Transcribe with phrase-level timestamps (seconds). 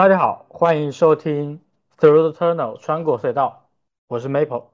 [0.00, 1.60] 大家好，欢迎收听
[1.98, 3.68] Through the Tunnel 穿过隧道，
[4.06, 4.68] 我是 Maple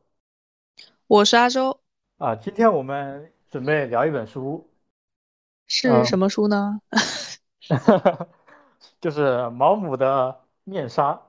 [1.09, 1.81] 我是阿周，
[2.19, 2.37] 啊。
[2.37, 4.71] 今天我们准备聊一本书，
[5.67, 6.81] 是什么书呢？
[9.01, 10.31] 就是毛姆的
[10.63, 11.21] 《面纱》。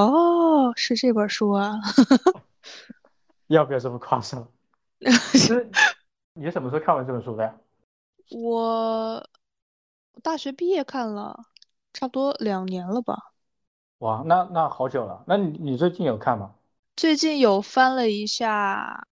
[0.00, 1.80] 哦，是这本书啊。
[3.48, 4.46] 要不要这么夸张？
[6.34, 7.52] 你什么时候看完这本书的呀？
[8.30, 9.28] 我
[10.22, 11.46] 大学毕业看了，
[11.96, 13.32] 差不多两年了吧。
[14.00, 15.24] 哇，那那好久了。
[15.26, 16.54] 那你你最近有看吗？
[16.94, 19.08] 最近有翻了一下，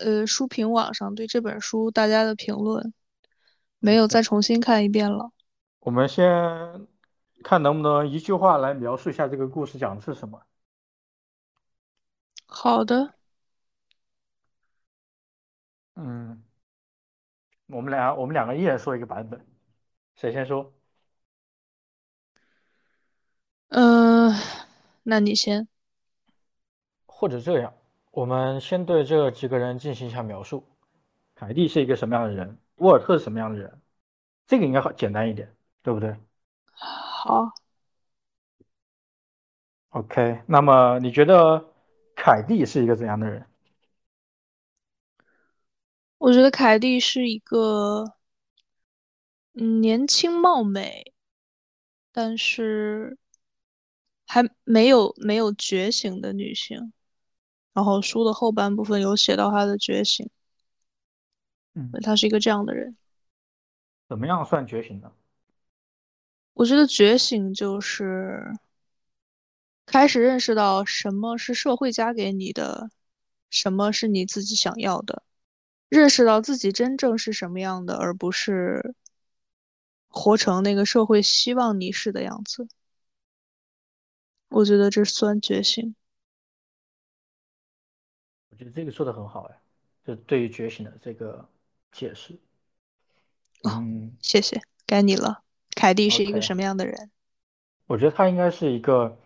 [0.00, 2.94] 呃，书评网上对这本书大家的评论，
[3.78, 5.30] 没有再重新看一遍了。
[5.80, 6.88] 我们先
[7.44, 10.40] 看能不能一句话来描述一下这个故事讲的是什么。
[12.46, 13.12] 好的。
[15.96, 16.42] 嗯，
[17.66, 19.46] 我们俩我们两个一人说一个版本，
[20.16, 20.72] 谁先说？
[24.28, 24.34] 嗯，
[25.04, 25.66] 那你先。
[27.06, 27.72] 或者这样，
[28.10, 30.62] 我们先对这几个人进行一下描述。
[31.34, 32.58] 凯蒂是一个什么样的人？
[32.76, 33.80] 沃尔特是什么样的人？
[34.46, 36.14] 这个应该好简单一点，对不对？
[36.74, 37.48] 好。
[39.88, 41.72] OK，那么你觉得
[42.14, 43.46] 凯蒂是一个怎样的人？
[46.18, 48.04] 我觉得凯蒂是一个，
[49.54, 51.14] 嗯，年轻貌美，
[52.12, 53.16] 但是
[54.28, 56.92] 还没有没有觉醒的女性。
[57.72, 60.28] 然后书的后半部分有写到她的觉醒，
[61.74, 62.96] 嗯，她是一个这样的人。
[64.08, 65.12] 怎么样算觉醒呢？
[66.54, 68.52] 我觉得觉醒就是
[69.86, 72.90] 开始认识到什么是社会加给你的，
[73.48, 75.22] 什么是你自己想要的。
[75.88, 78.94] 认识到自己真正是什么样的，而不是
[80.08, 82.66] 活成那个社会希望你是的样子。
[84.48, 85.94] 我觉得这算觉醒。
[88.50, 89.60] 我觉得这个说的很好哎，
[90.04, 91.48] 就对于觉醒的这个
[91.92, 92.38] 解释。
[93.64, 95.42] 嗯，谢谢，该你了。
[95.74, 97.10] 凯蒂是一个什么样的人？
[97.86, 99.16] 我觉得她应该是一个，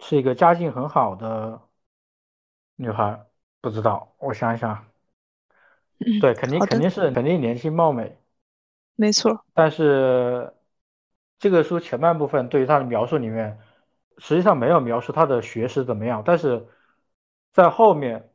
[0.00, 1.60] 是一个家境很好的
[2.76, 3.26] 女孩。
[3.60, 4.86] 不知道，我想一想。
[6.20, 8.18] 对，肯定肯定是肯定年轻貌美，
[8.94, 9.44] 没错。
[9.54, 10.52] 但是
[11.38, 13.58] 这个书前半部分对于她的描述里面，
[14.18, 16.66] 实际上没有描述他的学识怎么样，但是
[17.52, 18.32] 在后面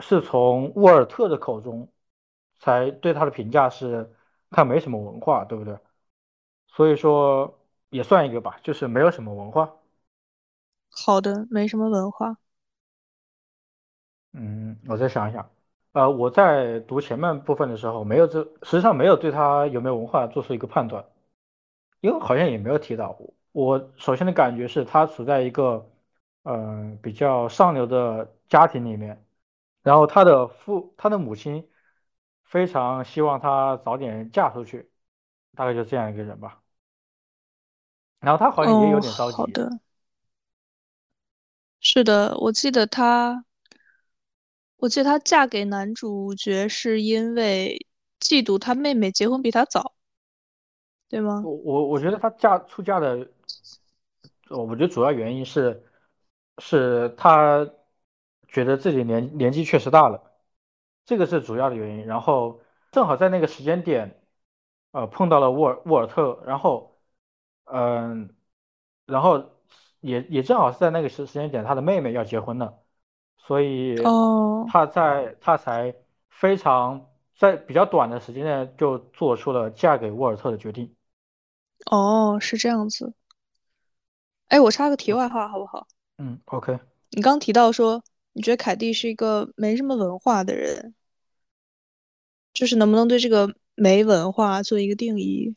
[0.00, 1.92] 是从沃尔特的口中
[2.58, 4.14] 才对他的评价是
[4.50, 5.78] 他没什么文化，对不对？
[6.68, 7.58] 所以说
[7.90, 9.76] 也算一个吧，就是没有什么文化。
[10.90, 12.38] 好的，没什么文化。
[14.32, 15.48] 嗯，我再想一想。
[15.92, 21.04] 呃，我在读前面部分的时候，没有这实际上没有对他有没有文化做出一个判断，
[22.00, 23.18] 因为好像也没有提到。
[23.56, 25.90] 我首先的感觉是他处在一个
[26.42, 29.24] 呃比较上流的家庭里面，
[29.82, 31.66] 然后他的父他的母亲
[32.44, 34.90] 非常希望他早点嫁出去，
[35.54, 36.62] 大概就这样一个人吧。
[38.20, 39.38] 然后他好像也有点着急。
[39.38, 39.80] 好的，
[41.80, 43.44] 是的，我记得她。
[44.76, 47.86] 我记得她嫁给男主角是因为
[48.20, 49.94] 嫉妒她妹妹结婚比她早，
[51.08, 51.40] 对吗？
[51.42, 53.26] 我我我觉得她嫁出嫁的，
[54.50, 55.84] 我觉得主要原因是，
[56.58, 57.68] 是他
[58.48, 60.22] 觉得自己年年纪确实大了，
[61.04, 62.06] 这个是主要的原因。
[62.06, 62.60] 然后
[62.92, 64.22] 正好在那个时间点，
[64.92, 66.98] 呃，碰到了沃尔沃尔特，然后，
[67.64, 68.34] 嗯，
[69.06, 69.50] 然后
[70.00, 72.82] 也也正好是在那个时时间点，他的妹妹要结婚了。
[73.38, 73.96] 所以，
[74.68, 75.94] 他在他才
[76.30, 80.94] 非常在比较短的时间内就做出了嫁给沃尔特的决定。
[81.90, 83.12] 哦，是这样子。
[84.48, 85.86] 哎，我插个题外话好不好？
[86.18, 86.78] 嗯，OK。
[87.10, 88.02] 你刚提到说，
[88.32, 90.94] 你觉得凯蒂是一个没什么文化的人，
[92.52, 95.54] 就是能不能对这个没文化做一个定义？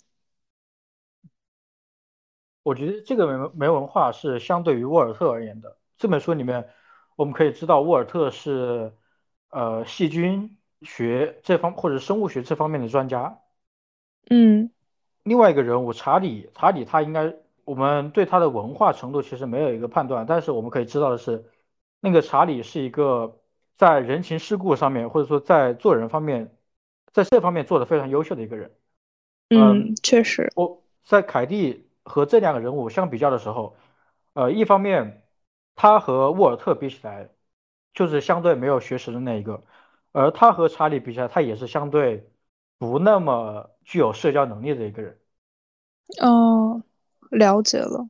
[2.63, 5.77] 我觉得这个没没文化是相对于沃尔特而言的。
[5.97, 6.69] 这本书里面。
[7.15, 8.93] 我们可以知道，沃尔特是
[9.49, 13.41] 呃细菌学这方或者生物学这方面的专家。
[14.29, 14.71] 嗯，
[15.23, 17.35] 另外一个人物查理，查理他应该
[17.69, 21.45] 我们对他的文化程度其实没有一个判断，但是我们可以知道的是，
[21.99, 23.39] 那个查理是一个
[23.77, 26.57] 在人情世故上面或者说在做人方面，
[27.13, 28.75] 在这方面做的非常优秀的一个人。
[29.49, 30.51] 嗯，确实。
[30.55, 33.75] 我在凯蒂和这两个人物相比较的时候，
[34.33, 35.23] 呃，一方面。
[35.81, 37.29] 他和沃尔特比起来，
[37.93, 39.63] 就是相对没有学识的那一个，
[40.11, 42.29] 而他和查理比起来，他也是相对
[42.77, 45.17] 不那么具有社交能力的一个人。
[46.21, 46.83] 哦，
[47.29, 48.07] 了解了。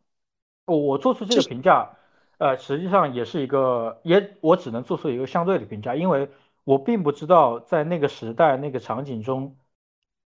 [0.65, 1.97] 我我做出这个评价，
[2.37, 6.29] 呃，实际上也是一个，也我只能做出一个相对的评价，因为
[6.63, 9.57] 我并不知道在那个时代那个场景中，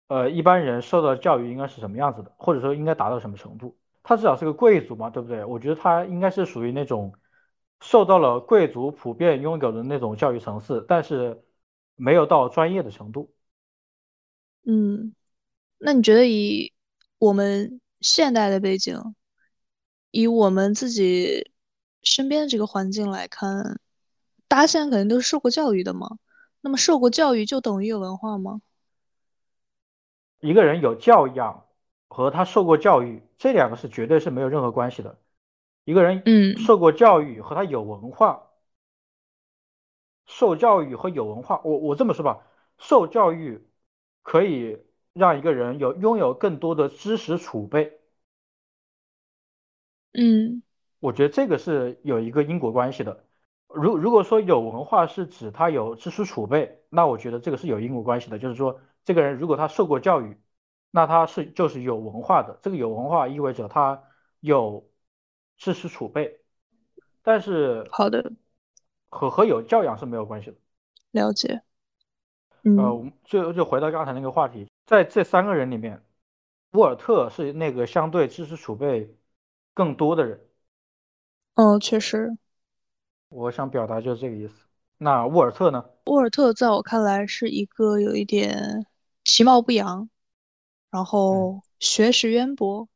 [0.08, 3.76] 呃，一般人受到教育应该是什么样子的，或者说应该达到什么程度。
[4.02, 5.44] 他至少是个贵族嘛，对不对？
[5.44, 7.12] 我觉得他应该是属于那种
[7.80, 11.42] 受到了贵族普遍拥有的那种教育层次，但是
[11.96, 13.32] 没有到专业的程度。
[14.64, 15.14] 嗯，
[15.78, 16.72] 那你觉得以
[17.18, 19.14] 我们现代的背景？
[20.10, 21.50] 以我们自己
[22.02, 23.78] 身边的这个环境来看，
[24.48, 26.18] 大家现在肯定都是受过教育的嘛。
[26.60, 28.60] 那么受过教育就等于有文化吗？
[30.40, 31.66] 一个人有教养
[32.08, 35.18] 和他受过教育，这两个是绝对是没有任何关系的。
[35.84, 38.50] 一个人嗯受过教育和他有文化，
[40.26, 42.46] 受教育和有文化，我我这么说吧，
[42.78, 43.68] 受教育
[44.22, 44.78] 可以
[45.16, 47.98] 让一个人有拥有更多的知识储备。
[50.12, 50.62] 嗯，
[51.00, 53.24] 我觉得这个是有一个因果关系的。
[53.68, 58.38] 如如果说有文化是指他有知识储备，那我觉得这个是有因果关系的。
[58.38, 60.38] 就是说，这个人如果他受过教育，
[60.90, 62.58] 那他是就是有文化的。
[62.62, 64.02] 这个有文化意味着他
[64.40, 64.88] 有
[65.56, 66.40] 知识储备，
[67.22, 68.32] 但是好的，
[69.08, 70.56] 和和有教养是没有关系的。
[71.12, 71.62] 了解。
[72.62, 76.02] 呃，嗯我们就就回到刚才那个话题，在这三个人里面，
[76.72, 79.16] 沃尔特是那个相对知识储备
[79.74, 80.48] 更多的人。
[81.54, 82.36] 哦，确实，
[83.28, 84.66] 我想表达就是这个意思。
[84.98, 85.84] 那沃尔特呢？
[86.04, 88.86] 沃尔特在我看来是一个有一点
[89.24, 90.08] 其貌不扬，
[90.90, 92.88] 然嗯，后学识渊博，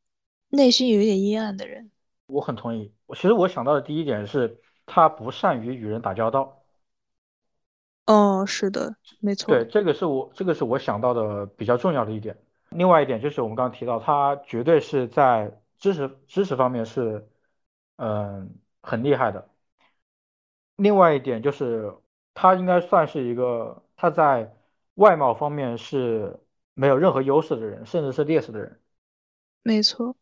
[0.49, 1.91] 内心有一点阴暗的人。
[2.27, 2.93] 我很同意。
[3.09, 6.60] 其实我想到的第一点是他不善于与人打交道。
[8.11, 12.37] 哦，是的，没错对，这个是我这个是我想到的比较重要的一点。
[12.69, 17.25] 另外一点就是我们刚刚提到，他绝对是在知识知识方面是
[17.95, 19.47] 嗯很厉害的。
[20.75, 21.93] 另外一点就是
[22.33, 24.53] 他应该算是一个他在
[24.95, 26.37] 外貌方面是
[26.73, 28.79] 没有任何优势的人，甚至是劣势的人。
[29.63, 30.15] 没错。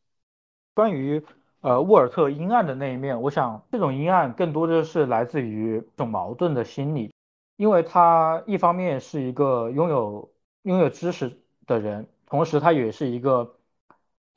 [0.76, 1.24] 关于
[1.62, 7.12] 呃沃尔特阴暗的那一面，我想这种阴暗更多的是来自于一种矛盾的心理，
[7.60, 13.60] 因为他一方面是一个拥有拥有知识的人，同时他也是一个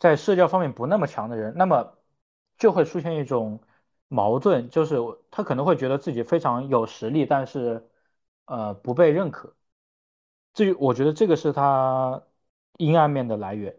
[0.00, 1.96] 在社交方面不那么强的人，那么
[2.58, 3.60] 就会出现一种
[4.08, 4.96] 矛盾，就是
[5.30, 7.88] 他可能会觉得自己非常有实力，但是
[8.46, 9.54] 呃不被认可。
[10.52, 12.20] 至于我觉得这个是他
[12.78, 13.78] 阴暗面的来源。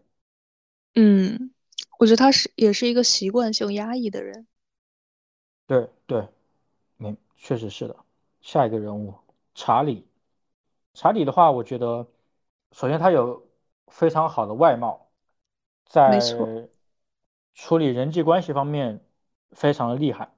[0.94, 1.52] 嗯，
[1.98, 4.46] 我觉得他是也是一个习惯性压抑的人。
[5.66, 6.26] 对对。
[6.96, 7.94] 没，确实是的。
[8.40, 9.12] 下一个人物，
[9.54, 10.06] 查理。
[10.92, 12.06] 查理的话，我觉得，
[12.72, 13.48] 首先他有
[13.88, 15.10] 非常好的外貌，
[15.84, 16.20] 在
[17.54, 19.04] 处理人际关系方面
[19.50, 20.34] 非常的厉害，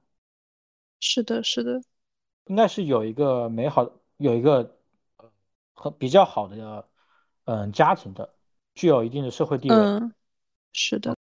[0.99, 1.81] 是的，是的，
[2.45, 4.77] 应该是有一个美好的，有一个
[5.17, 5.31] 呃
[5.73, 6.87] 和比较好的
[7.45, 8.33] 嗯家庭的，
[8.73, 9.75] 具有一定的社会地位。
[9.75, 10.13] 嗯，
[10.73, 11.15] 是的。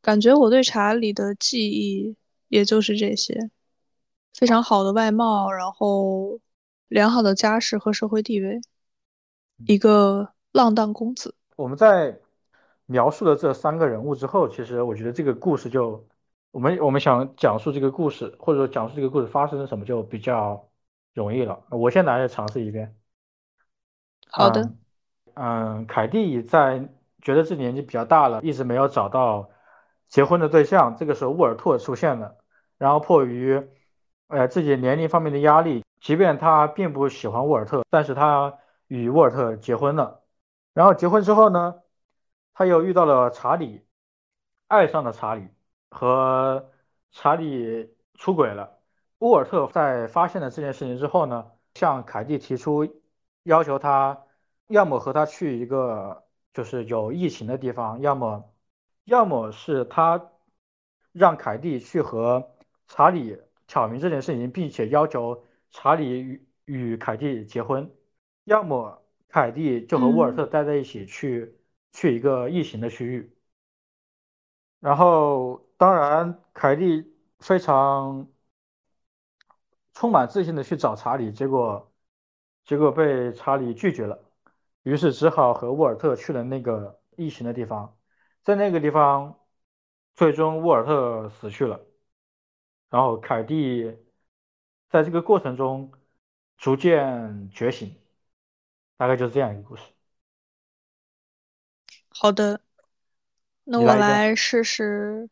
[0.00, 2.16] 感觉我对查理的记忆
[2.48, 3.50] 也就是这些，
[4.34, 6.38] 非常好的外貌，然后
[6.88, 8.60] 良好的家世和社会地位，
[9.66, 11.34] 一个浪荡公子。
[11.56, 12.18] 我们在
[12.86, 16.06] 描述了这三个人物之后，其实我觉得这个故事就，
[16.50, 20.68] 我们我们想讲述这个故事，或者说讲述这个故事发生了什么，就比较
[21.14, 21.64] 容易了。
[21.70, 22.94] 我先来尝试一遍。
[24.28, 26.88] 好的，嗯嗯，凯蒂在
[27.22, 29.48] 觉得自己年纪比较大了，一直没有找到
[30.08, 30.96] 结婚的对象。
[30.96, 32.36] 这个时候，沃尔特出现了，
[32.76, 33.62] 然后迫于
[34.28, 38.58] 呃自己年龄方面的压力，即便他并不喜欢沃尔特，但是他
[38.88, 40.22] 与沃尔特结婚了。
[40.74, 41.80] 然后结婚之后呢，
[42.52, 43.86] 他又遇到了查理，
[44.68, 45.48] 爱上了查理，
[45.90, 46.70] 和
[47.10, 48.78] 查理出轨了。
[49.20, 52.86] 沃尔特在发现了这件事情之后呢，向凯蒂提出
[53.44, 54.20] 要求他。
[54.68, 58.52] 要么和他去一个就是有疫情的地方，要么，
[59.04, 60.30] 要么是他
[61.12, 62.54] 让凯蒂去和
[62.88, 67.90] 查理挑明这件事情，并且要求查理与与凯蒂结婚，
[68.44, 70.36] 要么凯蒂就和沃尔嗯。
[70.36, 71.58] 特待在一起去
[71.92, 73.36] 去一个异形的区域，
[74.78, 78.28] 然后当然凯蒂非常
[79.92, 81.92] 充满自信的去找查理，结果
[82.64, 84.18] 结果被查理拒绝了。
[84.84, 87.98] 于是只好和沃尔特去了那个异形的地方，
[88.44, 89.40] 在那个地方，
[90.14, 91.80] 最终沃尔特死去了，
[92.90, 93.96] 然后凯蒂
[94.94, 95.90] 在这个过程中
[96.56, 97.96] 逐渐觉醒，
[98.96, 99.82] 大概就是这样一个故事。
[102.10, 102.60] 好的，
[103.64, 103.80] 那。
[103.80, 105.28] 我来试试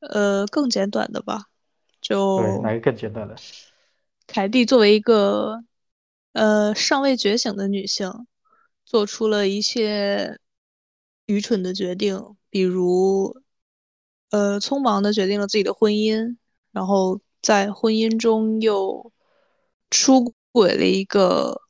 [0.00, 1.46] 呃，更简短的吧，
[2.02, 3.34] 对，就哪个更简单的？
[4.26, 5.64] 凯蒂作为一个
[6.32, 8.26] 呃尚未觉醒的女性，
[8.84, 10.38] 做出了一些
[11.24, 13.40] 愚蠢的决定，比如
[14.28, 16.36] 呃匆忙的决定了自己的婚姻，
[16.70, 19.12] 然后在婚姻中又
[19.90, 21.62] 出轨了一个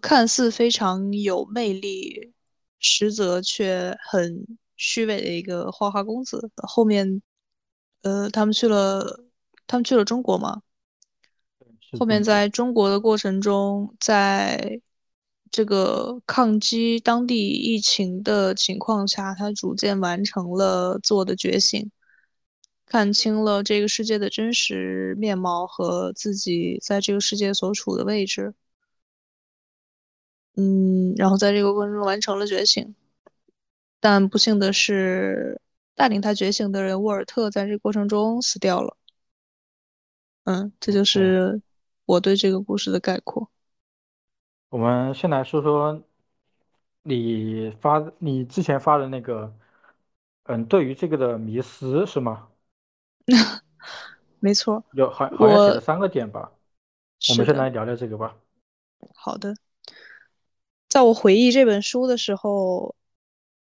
[0.00, 2.32] 看似非常有魅力，
[2.78, 4.46] 实则却很
[4.76, 6.50] 虚伪的一个花花公子。
[6.56, 7.22] 后面
[8.02, 9.24] 呃他们去了
[9.66, 10.62] 他们去了中国嘛。
[11.98, 12.22] 后面。
[12.22, 14.80] 在中国的过程中，在
[15.50, 21.90] 这个抗击当地疫情的情况下，他逐渐完成了自我的觉醒，
[22.86, 28.54] 看清了这个世界的真实面貌和自己在这个世界所处的位置。
[30.56, 32.94] 嗯，然后在这个过程中完成了觉醒，
[34.00, 35.60] 但不幸的是，
[35.94, 38.96] 带领他觉醒的人沃尔特在这个过程中死掉了。
[40.44, 41.60] 嗯，这就哦，是
[42.06, 43.50] 我对这个故事的概括。
[44.68, 46.02] 我们先来说说
[47.02, 49.54] 你发你之前发的那个，
[50.44, 52.48] 嗯，对于这个的迷思是吗？
[54.40, 56.52] 没错，有好好像写了三个点吧。
[57.30, 58.36] 我们，先来聊聊这个吧。
[59.14, 59.54] 好的。
[60.88, 62.94] 在我回忆这本书的时候，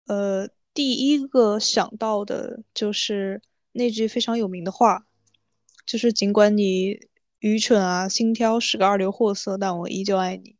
[0.06, 3.42] 呃，第一个想到的就是
[3.72, 5.06] 那句非常有名的话，
[5.84, 7.08] 就是尽管你
[7.40, 10.56] 愚蠢啊、心挑是个二流货色，但我依旧爱你。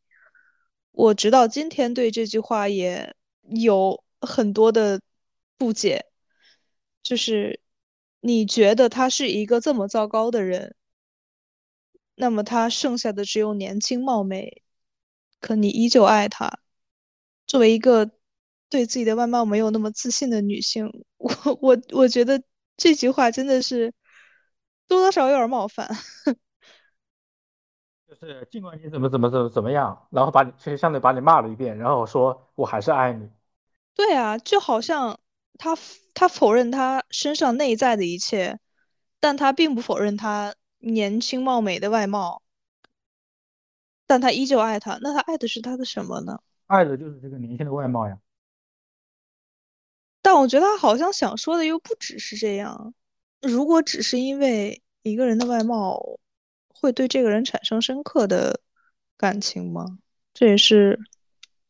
[0.91, 5.01] 我直到今天对这句话也有很多的
[5.57, 6.05] 不解，
[7.03, 7.59] 就是
[8.25, 10.77] 你觉得他是一个这么糟糕的人，
[12.15, 14.63] 那么他剩下的只有年轻貌美，
[15.41, 16.61] 可你依旧爱他。
[17.49, 18.11] 作为一个
[18.69, 22.41] 对自己的外貌没有那么自信的女性，我我我觉得
[22.77, 23.93] 这句话真的是
[24.87, 25.89] 多多少少有点冒犯。
[28.09, 33.29] 就是尽管你怎么怎么怎么怎么样，然后把你其实相对把你骂了一遍，然后说我还是爱你。
[33.95, 35.19] 对啊，就好像
[35.59, 35.77] 他
[36.15, 38.59] 他否认他身上内在的一切，
[39.21, 42.43] 但他并不否认他年轻貌美的外貌，
[44.07, 44.99] 但他依旧爱他。
[45.01, 46.41] 那他爱的是他的什么呢？
[46.67, 48.19] 爱的就是这个年轻的外貌呀。
[50.23, 52.95] 但我觉得他好像想说的又不只是这样。
[53.41, 56.19] 如果只是因为一个人的外貌
[56.69, 58.61] 会对这个人产生深刻的
[59.17, 59.99] 感情吗？
[60.33, 60.99] 这也是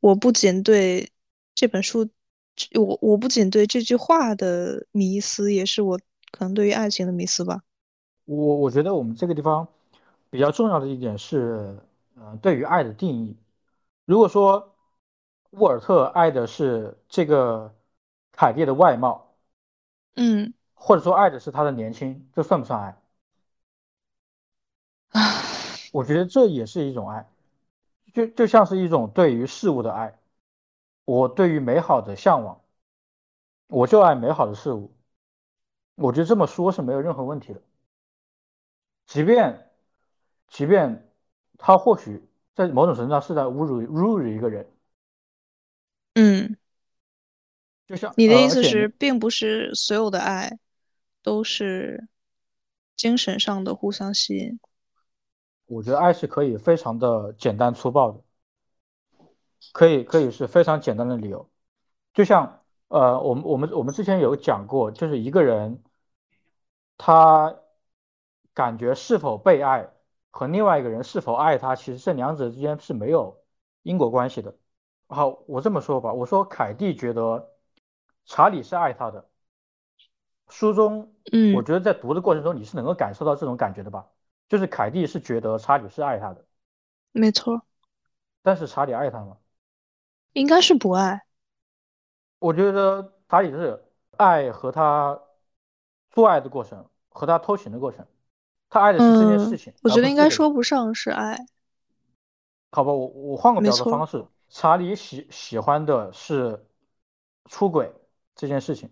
[0.01, 1.11] 我不仅对
[1.55, 2.09] 这本书，
[2.75, 5.99] 我我不仅对这句话的迷思，也是我
[6.31, 7.63] 可能对于爱情的迷思吧。
[8.25, 9.67] 我我觉得我们这个地方
[10.31, 11.79] 比较重要的一点是，
[12.17, 13.37] 呃，对于爱的定义。
[14.05, 14.75] 如果说
[15.51, 17.75] 沃尔特爱的是这个
[18.33, 19.35] 凯蒂的外貌，
[20.15, 22.97] 嗯，或者说爱的是她的年轻，这算不算爱？
[25.11, 25.43] 唉，
[25.93, 27.29] 我觉得这也是一种爱，
[28.15, 30.19] 就就像是一种对于事物的爱。
[31.05, 32.61] 我对于美好的向往，
[33.67, 34.95] 我就爱美好的事物。
[35.95, 37.63] 我觉得这么说是没有任何问题的，
[39.07, 39.71] 即便
[40.49, 41.13] 即便
[41.59, 44.71] 他或许在某种程度上是在侮辱侮辱一个人，
[46.15, 46.57] 嗯，
[47.87, 50.59] 就像呃，你的意思是，并不是所有的爱
[51.23, 52.09] 都是
[52.97, 54.59] 精神上的互相吸引。
[55.67, 58.21] 我觉得爱是可以非常的简单粗暴的，
[59.73, 61.49] 可以可以是非常简单的理由，
[62.13, 65.83] 就像呃，我们我们我们之前有讲过，就是一个人
[66.99, 67.57] 他
[68.53, 69.89] 感觉是否被爱
[70.31, 73.43] 和另外一个人是否爱他，其实这两者之间是没有
[73.83, 74.55] 因果关系的。
[75.07, 77.51] 好，我这么说吧，我说凯蒂觉得
[78.25, 79.29] 查理是爱他的，
[80.49, 81.55] 书中嗯。
[81.55, 84.09] 我嗯，觉得在读的过程中你是能够感受到这种感觉的吧，
[84.49, 86.45] 就是凯蒂是觉得查理是爱他的，
[87.13, 87.63] 没错，
[88.43, 89.37] 但是查理爱他吗？
[90.33, 91.23] 应该是不爱。
[92.39, 93.83] 我觉得查理是
[94.17, 95.21] 爱和他
[96.11, 98.07] 做爱的过程，和他偷情的过程，
[98.69, 100.29] 他爱的是这件事嗯，情，而我觉得应该。
[100.29, 101.39] 说不上是爱。
[102.71, 106.67] 好吧，我我换个表达，方式，查理喜喜欢的是
[107.45, 107.93] 出轨
[108.35, 108.91] 这件事情，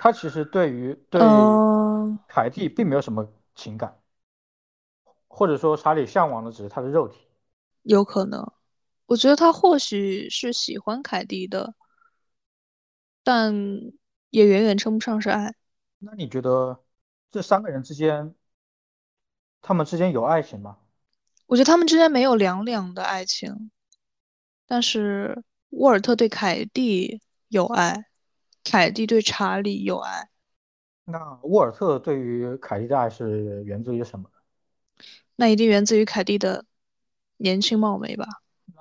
[0.00, 3.96] 他其实对于对于，凯蒂并没有什么情感，
[5.28, 7.26] 或者说查理向往的只是他的肉体。
[7.82, 8.52] 有可能。
[9.10, 11.74] 我觉得他或许是喜欢凯蒂的，
[13.24, 13.52] 但
[14.30, 15.52] 也远远称不上是爱。
[15.98, 16.84] 那你觉得
[17.28, 18.32] 这三个人之间，
[19.60, 20.78] 他们之间有爱情吗？
[21.46, 23.72] 我觉得他们之间没有两两的爱情，
[24.64, 28.06] 但是沃尔特对凯蒂有爱，
[28.62, 30.28] 凯蒂对查理有爱。
[31.06, 34.30] 那沃尔特对于凯蒂的爱是源自于什么？
[35.34, 36.64] 那一定源自于凯蒂的
[37.38, 38.24] 年轻貌美吧。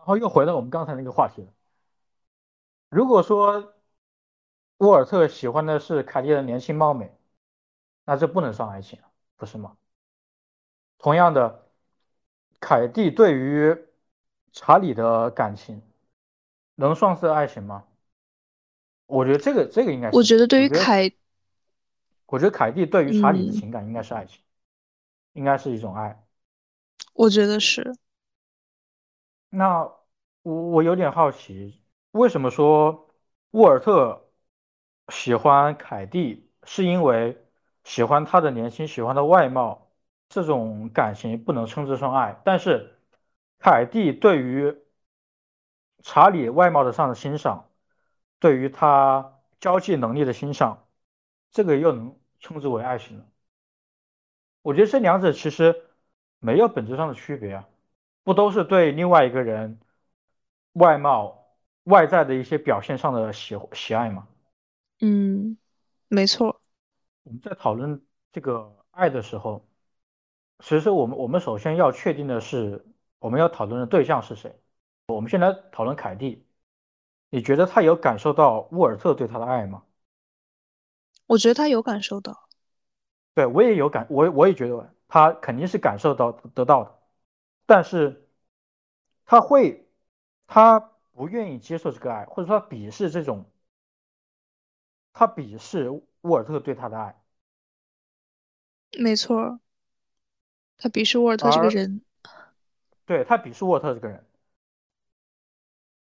[0.10, 1.54] 然后又回到我们刚才那个话题了。
[2.90, 3.76] 如果说
[4.78, 7.16] 沃尔特喜欢的是凯蒂的年轻貌美，
[8.06, 9.00] 那这不能算爱情，
[9.36, 9.78] 不是吗？
[10.98, 11.70] 同样的，
[12.60, 13.78] 凯蒂对于
[14.52, 15.80] 查理的感情
[16.74, 17.86] 能算是爱情吗？
[19.06, 20.18] 我觉得这个这个应该是。
[20.18, 21.12] 我觉得对于凯，
[22.26, 24.42] 我觉得凯蒂对于查理的嗯，情感应该是爱情，
[25.34, 26.26] 应该是一种爱。
[27.14, 27.96] 我觉得是，
[29.50, 29.99] 那
[30.50, 31.80] 我我有点好奇，
[32.12, 33.08] 为什么说
[33.52, 34.32] 沃尔特
[35.10, 37.38] 喜欢凯蒂，是因为
[37.84, 39.92] 喜欢她的年轻，喜欢她的外貌，
[40.28, 42.42] 这种感情不能称之上爱。
[42.44, 42.98] 但是
[43.60, 44.76] 凯蒂对于
[46.02, 47.70] 查理外貌的上的欣赏，
[48.40, 50.88] 对于他交际能力的欣赏，
[51.52, 53.24] 这个又能称之为爱情？
[54.64, 55.86] 我觉得这两者其实
[56.40, 57.68] 没有本质上的区别啊，
[58.24, 59.80] 不都是对另外一个人
[60.74, 64.28] 外貌、外在的一些表现上的喜喜爱吗？
[65.02, 65.58] 嗯，
[66.08, 66.62] 没错，
[67.24, 69.68] 我们在讨论这个爱的时候，
[70.60, 72.86] 其实我们我们首先要确定的是，
[73.20, 74.60] 我们要讨论的对象是谁。
[75.08, 76.46] 我们先来讨论凯蒂，
[77.30, 79.84] 你觉得他有感受到沃尔特对他的爱吗？
[81.28, 82.48] 我觉得他有感受到，
[83.34, 87.00] 对，我也有感，我我也觉得他肯定是感受到得到的，
[87.66, 88.28] 但是
[89.26, 89.89] 他会，
[90.50, 90.80] 他
[91.14, 93.46] 不愿意接受这个爱，或者说他鄙视这种，
[95.14, 95.90] 他鄙视
[96.22, 97.16] 沃尔特对他的爱，
[99.00, 99.60] 没错，
[100.78, 102.02] 他鄙视沃尔特这个人，
[103.06, 104.26] 对他鄙视沃尔特这个人，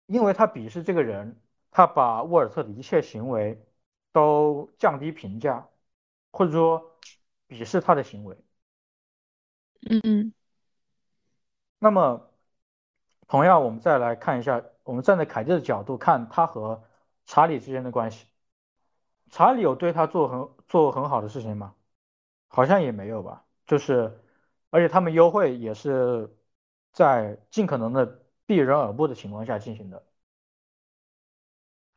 [0.08, 1.40] 因为他鄙视这个人，
[1.72, 3.64] 他把沃尔特的一切行为
[4.12, 5.70] 都降低评价，
[6.32, 7.00] 或者说
[7.48, 8.36] 鄙视他的行为。
[9.90, 10.34] 嗯嗯，
[11.80, 12.29] 那么，
[13.30, 16.84] 同样，我们再来看一下，我们站在凯蒂的角度看他和
[17.26, 18.28] 查理之间的关系。
[19.30, 21.76] 查理有对他做很做很好的事情吗？
[22.48, 23.46] 好像也没有吧。
[23.68, 24.20] 就是，
[24.72, 26.36] 而且他们幽会也是
[26.92, 30.04] 在尽可能的避人耳目的情况下进行的。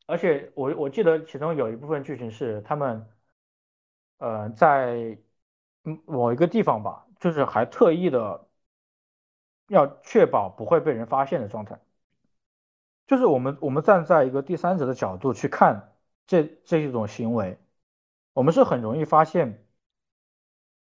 [0.06, 3.08] 而且我我记得其中有一部分剧情是他们，
[4.18, 5.18] 呃，在
[6.04, 8.46] 某一个地方吧，就是还特意的
[9.68, 11.80] 要确保不会被人发现的状态。
[13.06, 15.94] 就是我们我们站在一个第三者的角度去看
[16.26, 17.58] 这这一种行为，
[18.32, 19.66] 我们是很容易发现，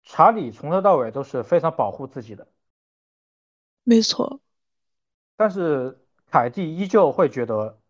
[0.02, 2.46] 查理从头到尾都是非常保护自己的，
[3.82, 4.40] 没错，
[5.36, 5.98] 但是
[6.30, 7.80] 凯蒂依旧会觉得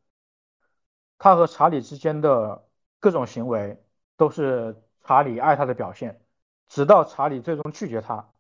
[1.19, 2.67] 他和查理之间的
[2.99, 3.83] 各种行为
[4.17, 6.25] 都是查理爱他的表现，
[6.69, 8.33] 直到查理最终拒绝他，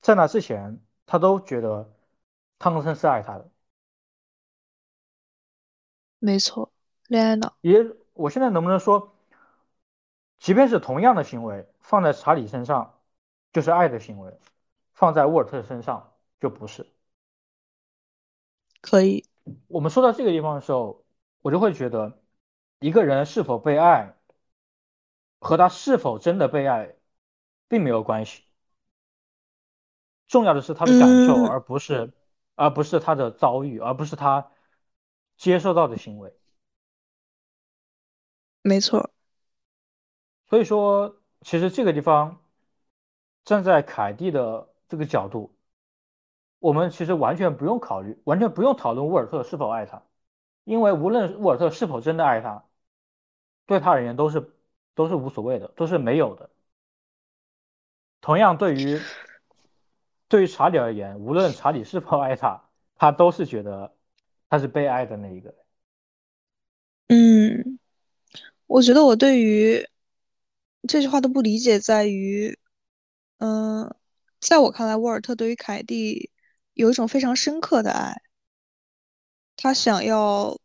[0.00, 1.92] 在那之前，他都觉得
[2.58, 3.50] 汤森是爱他的。
[6.18, 6.72] 没错，
[7.08, 9.14] 恋爱脑，也，我现在能不能说，
[10.38, 13.00] 即便是同样的行为放在查理身上
[13.52, 14.38] 就是爱的行为，
[14.94, 16.86] 放在沃尔特身上就不是。
[18.80, 19.24] 可以，
[19.66, 21.04] 我们说到这个地方的时候，
[21.42, 22.22] 我就会觉得，
[22.80, 24.16] 一个人是否被爱
[25.38, 26.96] 和他是否真的被爱
[27.68, 28.44] 并没有关系，
[30.26, 32.12] 重要的是他的感受，嗯，而不是
[32.54, 34.50] 而不是他的遭遇，而不是他
[35.36, 36.34] 接受到的行为。
[38.62, 39.10] 没错，
[40.48, 42.42] 所以说，其实这个地方
[43.44, 45.54] 站在凯蒂的这个角度，
[46.58, 50.02] 我们其实完全不用考虑，完全不用讨论沃尔特是否爱他，
[50.64, 52.64] 因为无论沃尔特是否真的爱他，
[53.66, 54.50] 对他而言都是
[54.94, 56.48] 都是无所谓的，都是没有的。
[58.22, 58.98] 同样，对于
[60.34, 62.60] 对于查理而言，无论查理是否爱他，
[62.96, 63.94] 他都是觉得
[64.48, 65.54] 他是被爱的那一个。
[67.06, 67.78] 嗯，
[68.66, 69.88] 我觉得我对于
[70.88, 72.58] 这句话的不理解在于，
[73.38, 73.94] 嗯，
[74.40, 76.32] 在我看来，沃尔特对于凯蒂
[76.72, 78.20] 有一种非常深刻的爱，
[79.54, 80.58] 他想要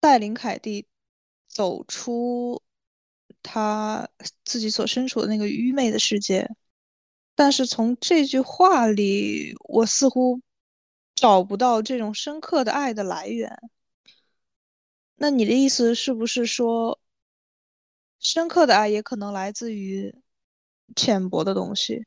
[0.00, 0.88] 带领凯蒂
[1.46, 2.60] 走出
[3.44, 4.08] 他
[4.44, 6.50] 自己所身处的那个愚昧的世界。
[7.34, 10.40] 但是从这句话里，我似乎
[11.14, 13.58] 找不到这种深刻的爱的来源。
[15.16, 16.98] 那你的意思是不是说，
[18.18, 20.14] 深刻的爱也可能来自于
[20.96, 22.04] 浅薄的东西？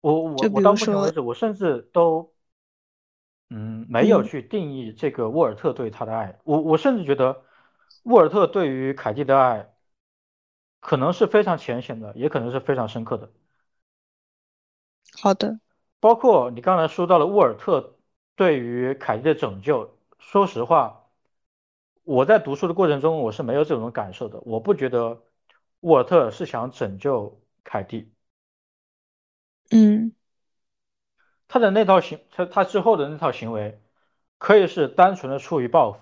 [0.00, 2.32] 我我我到，目前为止，我甚至都
[3.48, 6.38] 嗯，没有嗯，去定义这个沃尔特对他的爱。
[6.44, 7.44] 我我甚至觉得，
[8.02, 9.74] 沃尔特对于凯蒂的爱，
[10.80, 13.32] 可能是非常浅显的，也可能是非常深刻的。
[15.12, 15.60] 好的，
[16.00, 17.96] 包括你刚才说到了沃尔特
[18.34, 21.06] 对于凯蒂的拯救，说实话，
[22.02, 24.40] 我在读书的过程中我是没有这种感受的。
[24.40, 25.22] 我不觉得
[25.80, 28.12] 沃尔特是想拯救凯蒂，
[29.70, 30.12] 嗯，
[31.48, 33.80] 他的那套行，他他之后的那套行为，
[34.38, 36.00] 可以是单纯的出于报复，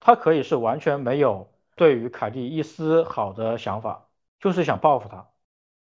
[0.00, 4.08] 他可以是完全没有对于凯蒂一丝好的想法，
[4.40, 5.28] 就是想报复他。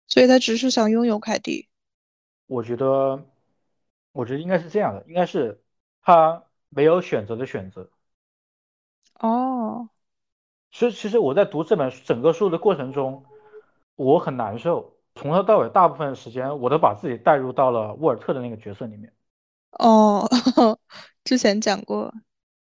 [0.06, 1.68] 所以他只是想拥有凯蒂。
[2.46, 3.24] 我觉得，
[4.12, 5.62] 我觉得应该是这样的，应该是
[6.02, 7.88] 他没有选择的选择。
[9.20, 9.88] 哦，
[10.70, 13.24] 其实，其实我在读这本整个书的过程中，
[13.96, 19.12] 我很难受，从头到尾大部分时间我都把自己带入到了沃尔特的那个角色里面。
[19.78, 20.28] 哦，
[21.24, 22.12] 之前讲过。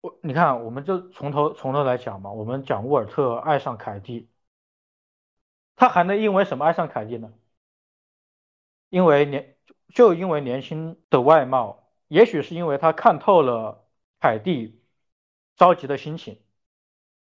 [0.02, 4.28] 我你看，我们就从头从头来讲嘛，我们讲沃尔特爱上凯蒂，
[5.80, 7.32] 他还能因为什么爱上凯蒂呢？
[8.90, 9.56] 因为年
[9.94, 13.88] 就因为年轻的外貌，也许是因为他看透了
[14.20, 14.78] 凯蒂
[15.56, 16.38] 着急的心情，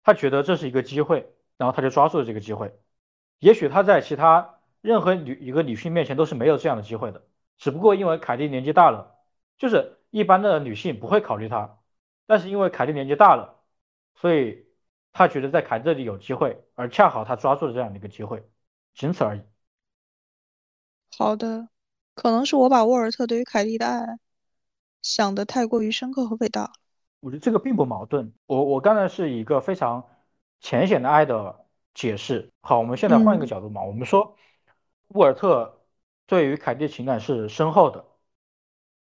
[0.04, 2.78] 他觉得这是一个机会，然后他就抓住了这个机会。
[3.40, 7.26] 也许他在其他任何女一个女性面前都是没有这样的机会的，
[7.58, 9.16] 只不过因为凯蒂年纪大了，
[9.58, 11.80] 就是一般的女性不会考虑他，
[12.26, 13.64] 但是因为凯蒂年纪大了，
[14.16, 14.66] 所以
[15.14, 18.42] 他觉得在凯蒂这里有机会，而恰好他抓住了这样的一个机会，
[18.94, 19.42] 仅此而已。
[21.18, 21.68] 好的，
[22.16, 24.18] 可能是我把沃尔特对于凯蒂的爱
[25.02, 26.72] 想的太过于深刻和伟大了。
[27.20, 28.34] 我觉得这个并不矛盾。
[28.46, 30.08] 我我刚才是一个非常
[30.62, 32.50] 浅显的爱的解释。
[32.62, 34.38] 好，我们现在换一个角度嘛，我们说
[35.10, 35.82] 沃尔特
[36.28, 38.06] 对于凯蒂的情感是深厚的，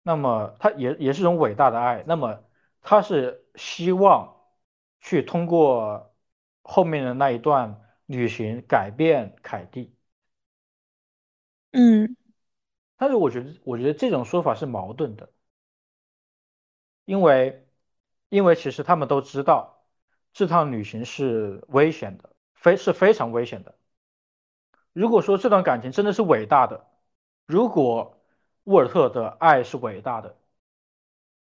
[0.02, 2.04] 那么他也也是一种伟大的爱。
[2.06, 2.44] 那么
[2.82, 4.36] 他是希望
[5.00, 6.11] 去通过
[6.62, 9.94] 后面的那一段旅行改变凯蒂。
[11.72, 12.16] 嗯，
[12.96, 15.32] 但是我觉得，我觉得这种说法是矛盾的，
[17.04, 17.66] 因为，
[18.28, 19.84] 因为其实他们都知道
[20.32, 23.74] 这趟旅行是危险的，非是非常危险的。
[24.92, 26.86] 如果说这段感情真的是伟大的，
[27.46, 28.22] 如果
[28.64, 30.36] 沃尔特的爱是伟大的，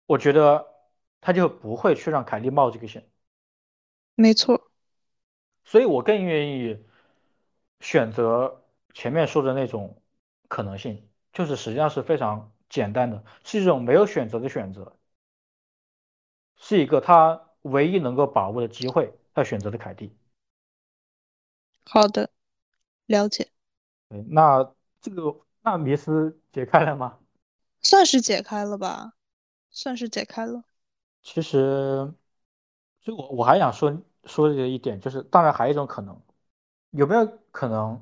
[0.07, 0.67] 我觉得
[1.21, 3.09] 他就不会去让凯蒂冒这个险。
[4.17, 4.68] 没错，
[5.69, 6.79] 所以我更愿意
[7.81, 10.03] 选择前面说的那种。
[10.51, 14.97] 可能性就是实际上是非常简单的，是一种没有选择的选择，
[16.57, 20.17] 是一个他唯一能够把握的机会，他选择的凯蒂。
[21.85, 22.31] 好的，
[23.05, 23.51] 了解。
[24.31, 27.19] 那这个那迷思解开了吗？
[27.83, 29.13] 算是解开了吧，
[29.69, 30.65] 算是解开了。
[31.23, 32.11] 其实，
[33.03, 33.95] 就我我还想说
[34.29, 36.21] 说的一点，就是当然还有一种可能，
[36.91, 38.01] 有没有可能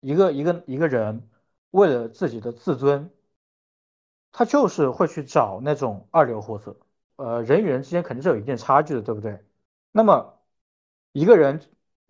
[0.00, 1.28] 一个一个一个人？
[1.72, 3.10] 为了自己的自尊，
[4.32, 6.74] 他就是会去找那种二流货色。
[7.16, 9.44] 呃，人与人之间肯定是有一定差距的，对不对？
[9.92, 10.38] 那么，
[11.12, 11.60] 一个人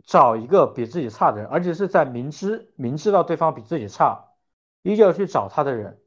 [0.05, 4.25] 找一个比自己差的人，而且是在明知明知道对方比自己差，
[4.83, 6.01] 依旧去找他的人，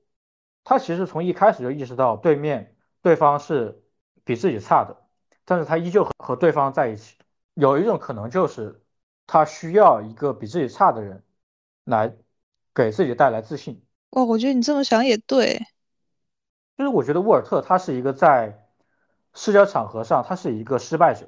[0.63, 3.83] 他其实从一开始就意识到对面对方是
[4.23, 4.95] 比自己差的，
[5.43, 7.17] 但是他依旧和和对方在一起。
[7.59, 8.81] 有一种可能就是
[9.27, 11.23] 他需要一个比自己差的人
[11.83, 12.15] 来。
[12.71, 13.83] 给自己带来自信。
[14.11, 15.59] 哦，我觉得你这么想也对。
[16.77, 18.69] 就是我觉得沃尔特他是一个在
[19.33, 21.27] 社交场合上，他是一个失败者，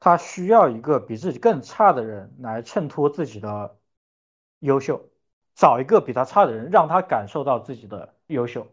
[0.00, 3.78] 他需要一个比自己更差的人来衬托自己的
[4.60, 5.08] 优秀，
[5.54, 8.66] 找一个比他差的人，让他感受到自己的优秀。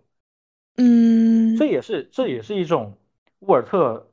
[0.77, 2.97] 嗯，这也是这也是一种
[3.39, 4.09] 沃尔特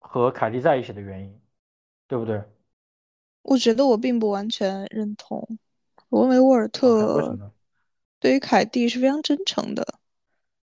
[0.00, 1.40] 和凯蒂在一起的原因，
[2.08, 2.42] 对不对？
[3.42, 5.58] 我觉得我并不完全认同。
[6.08, 7.36] 我认为沃尔特
[8.18, 9.86] 对于凯蒂是非常真诚的。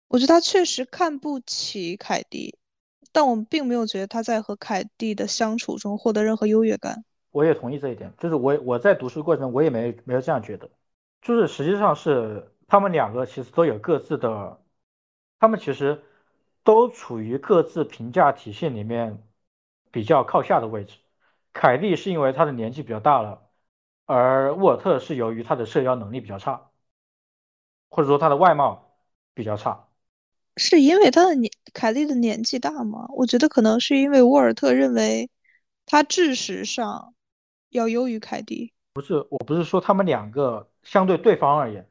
[0.08, 2.58] 我觉得他确实看不起凯蒂，
[3.12, 7.04] 但我们并没有觉得他在和凯蒂的相处中获得任何优越感。
[7.32, 10.70] 我也同意这一点，就是我我在读书过程中我也没没有这样觉得，
[11.22, 14.62] 就是实际上是他们两个其实都有各自的，
[15.40, 16.02] 他们其实
[16.64, 19.22] 都处于各自评价体系里面
[19.92, 20.98] 比较靠下的位置。
[21.54, 23.46] 凯蒂是因为他的年纪比较大了。
[24.06, 26.72] 而沃尔特是由于他的社交能力比较差，
[27.90, 28.96] 或者说他的外貌
[29.36, 29.88] 比较差，
[30.58, 33.06] 是因为他的年凯莉的年纪大吗？
[33.10, 35.30] 我觉得可能是因为沃尔特认为
[35.86, 37.14] 他知识上
[37.70, 38.74] 要优于凯蒂。
[38.94, 41.88] 不是，我不是说他们两个相对对方而言，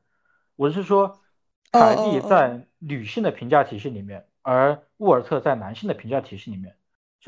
[0.57, 1.21] 我是说
[1.71, 6.77] 凯蒂在女性的评价体系里面，而沃尔特在男性的评价体系里面，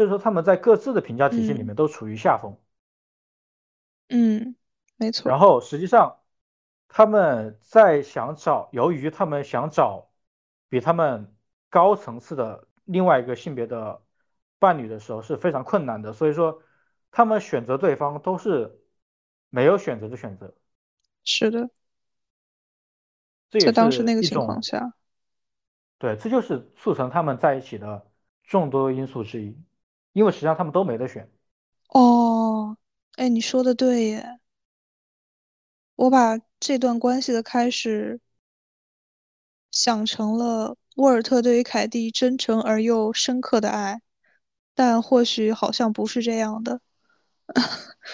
[0.00, 2.56] 就是说他们在各自的评价体系里面都处于下风。
[4.08, 4.56] 嗯，
[4.96, 6.20] 没错，然后实际上
[6.88, 10.08] 他们在想找，由于他们想找
[10.70, 11.36] 比他们
[11.68, 14.00] 高层次的另外一个性别的
[14.58, 16.62] 伴侣的时候是非常困难的，所以说
[17.10, 18.80] 他们选择对方都是
[19.50, 20.54] 没有选择的选择，
[21.24, 21.68] 是的，
[23.50, 24.94] 这也在当时那个情是一种，况下，
[25.98, 28.10] 对，这就是促成他们在一起的
[28.42, 29.54] 众多因素之一，
[30.12, 31.30] 因为实际上他们都没得选。
[31.88, 32.76] 哦，
[33.16, 34.40] 哎，你说的对耶，
[35.96, 38.20] 我把这段关系的开始
[39.70, 44.00] 想成了沃尔特对于凯蒂真诚而又深刻的爱，
[44.74, 46.80] 但或许好像不是这样的。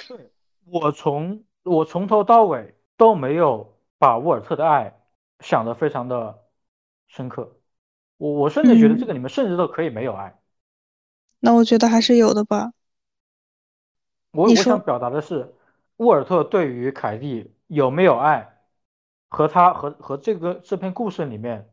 [0.07, 0.33] 对，
[0.65, 4.99] 我从我从头到尾都没有把沃尔特的爱
[5.41, 6.45] 想得非常的
[7.09, 7.61] 深刻，
[8.17, 10.36] 我我甚至觉得这嗯，个里面甚至都可以没有爱。
[11.39, 12.73] 那我觉得还是有的吧。
[14.31, 15.55] 我，我想表达的是，
[15.97, 18.61] 沃尔特对于凯蒂有没有爱，
[19.29, 21.73] 和他和和这个这篇故事里面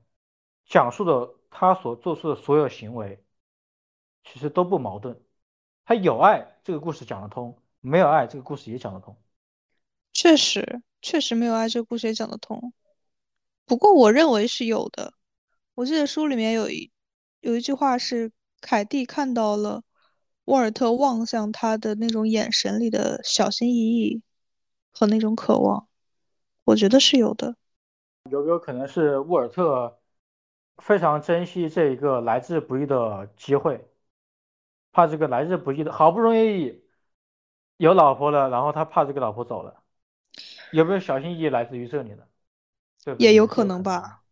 [0.65, 3.23] 讲述的他所做出的所有行为，
[4.23, 5.19] 其实都不矛盾。
[5.85, 9.15] 他有爱，这个故事讲得通；没有爱，这个故事也讲得通。
[10.13, 12.73] 确实，确实没有爱这个故事也讲得通。
[13.65, 15.13] 不过我认为是有的。
[15.73, 16.91] 我记得书里面有一
[17.41, 18.31] 有一句话是
[18.63, 19.83] 凯蒂看到了
[20.45, 24.23] 沃尔特望向他的那种眼神里的小心翼翼
[24.89, 25.89] 和那种渴望，
[26.63, 27.57] 我觉得是有的。
[28.31, 29.99] 有没有可能是沃尔特
[30.77, 33.85] 非常珍惜这一个来之不易的机会，
[34.93, 36.81] 怕这个来之不易的，好不容易
[37.75, 39.83] 有老婆了，然后他怕这个老婆走了，
[40.71, 42.23] 有没有小心翼翼来自于这里呢？
[43.03, 43.25] 对对？
[43.25, 43.65] 也有可。
[43.65, 44.22] 能吧。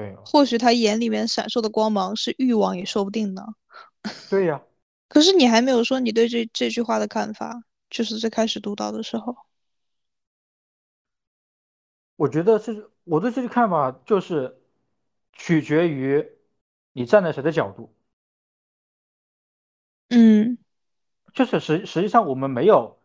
[0.00, 3.44] 对，或许他眼里面闪烁的光芒是欲望，也说不定呢。
[4.30, 4.62] 对呀，
[5.08, 9.36] 可是你还没有说你对这这句话的看法，就是最开始读到的时候。
[12.16, 14.60] 我觉得是我对这句看法就是
[15.32, 16.26] 取决于
[16.92, 17.94] 你站在谁的角度。
[20.10, 20.58] 嗯，
[21.32, 22.98] 就是实实际上我们没有，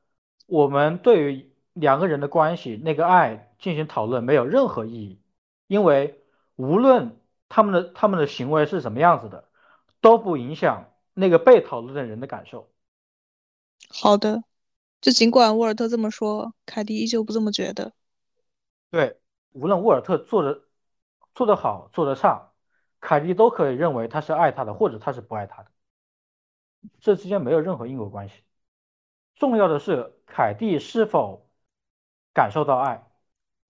[0.47, 5.19] 我们对于两个人的关系那个爱进行讨论没有任何意义，
[5.67, 6.21] 因为
[6.55, 9.49] 无论他们的他们的行为是什么样子的，
[10.01, 12.69] 都不影响那个被讨论的人的感受。
[13.89, 14.43] 好的。
[15.01, 17.93] 就尽管沃尔特这么说，凯蒂依旧不这么觉得。
[18.89, 19.19] 对，
[19.51, 20.63] 无论沃尔特做的
[21.35, 22.53] 做得好做得差，
[22.99, 25.69] 凯蒂都可以认为他是爱他的，或者他是不爱他的，
[26.99, 28.41] 这之间没有任何因果关系。
[29.35, 31.51] 重要的是凯蒂是否
[32.33, 33.07] 感受到爱。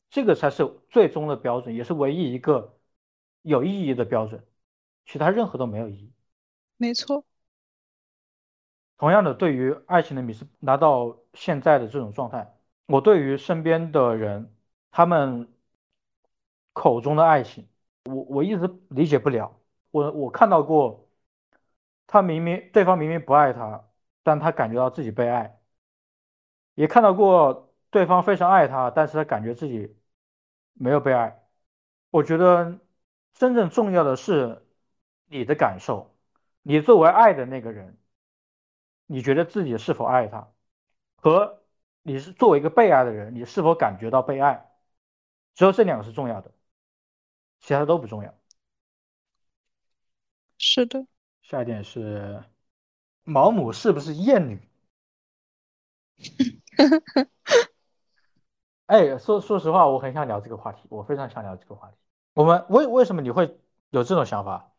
[0.10, 2.75] 这个才是最终的标准，也是唯一一个
[3.46, 4.44] 有意义的标准，
[5.06, 6.12] 其他任何都没有意义。
[6.78, 7.24] 没错，
[8.98, 12.54] 同样的，对于爱情的迷失，拿到现在的这种状态，
[12.88, 14.54] 我对于身边的人，
[14.92, 15.48] 他们
[16.74, 17.68] 口中的爱情，
[18.06, 19.60] 我我一直理解不了。
[19.92, 21.08] 我我看到过，
[22.08, 23.90] 他明明对方明明不爱他，
[24.24, 25.60] 但他感觉到自己被爱；
[26.74, 29.96] 也看到过对方非常爱他，但是他感觉自己
[30.74, 31.42] 没有被爱。
[32.12, 32.80] 我觉得
[33.36, 34.66] 真正重要的是
[35.28, 36.16] 你的感受，
[36.64, 37.98] 你作为爱的那个人，
[39.06, 40.52] 你觉得自己是否爱他，
[41.18, 41.62] 和
[42.02, 44.72] 你是作为一个被爱的人，你是否感觉到被爱，
[45.54, 46.52] 只有这两个是重要的，
[47.60, 48.34] 其他都不重要。
[50.58, 51.06] 是的。
[51.42, 52.44] 下一点是
[53.24, 54.60] 毛姆是不是厌女？
[58.88, 61.98] 哎，说说实话，我很想聊这个话题，我非常想聊这个话题。
[62.36, 63.58] 我们为为什么你会
[63.90, 64.72] 有这种想法？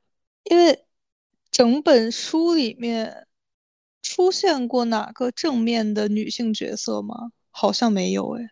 [0.44, 0.84] 因为
[1.50, 3.26] 整本书里面
[4.02, 7.32] 出现过哪个正面的女性角色吗？
[7.50, 8.50] 好像没有诶。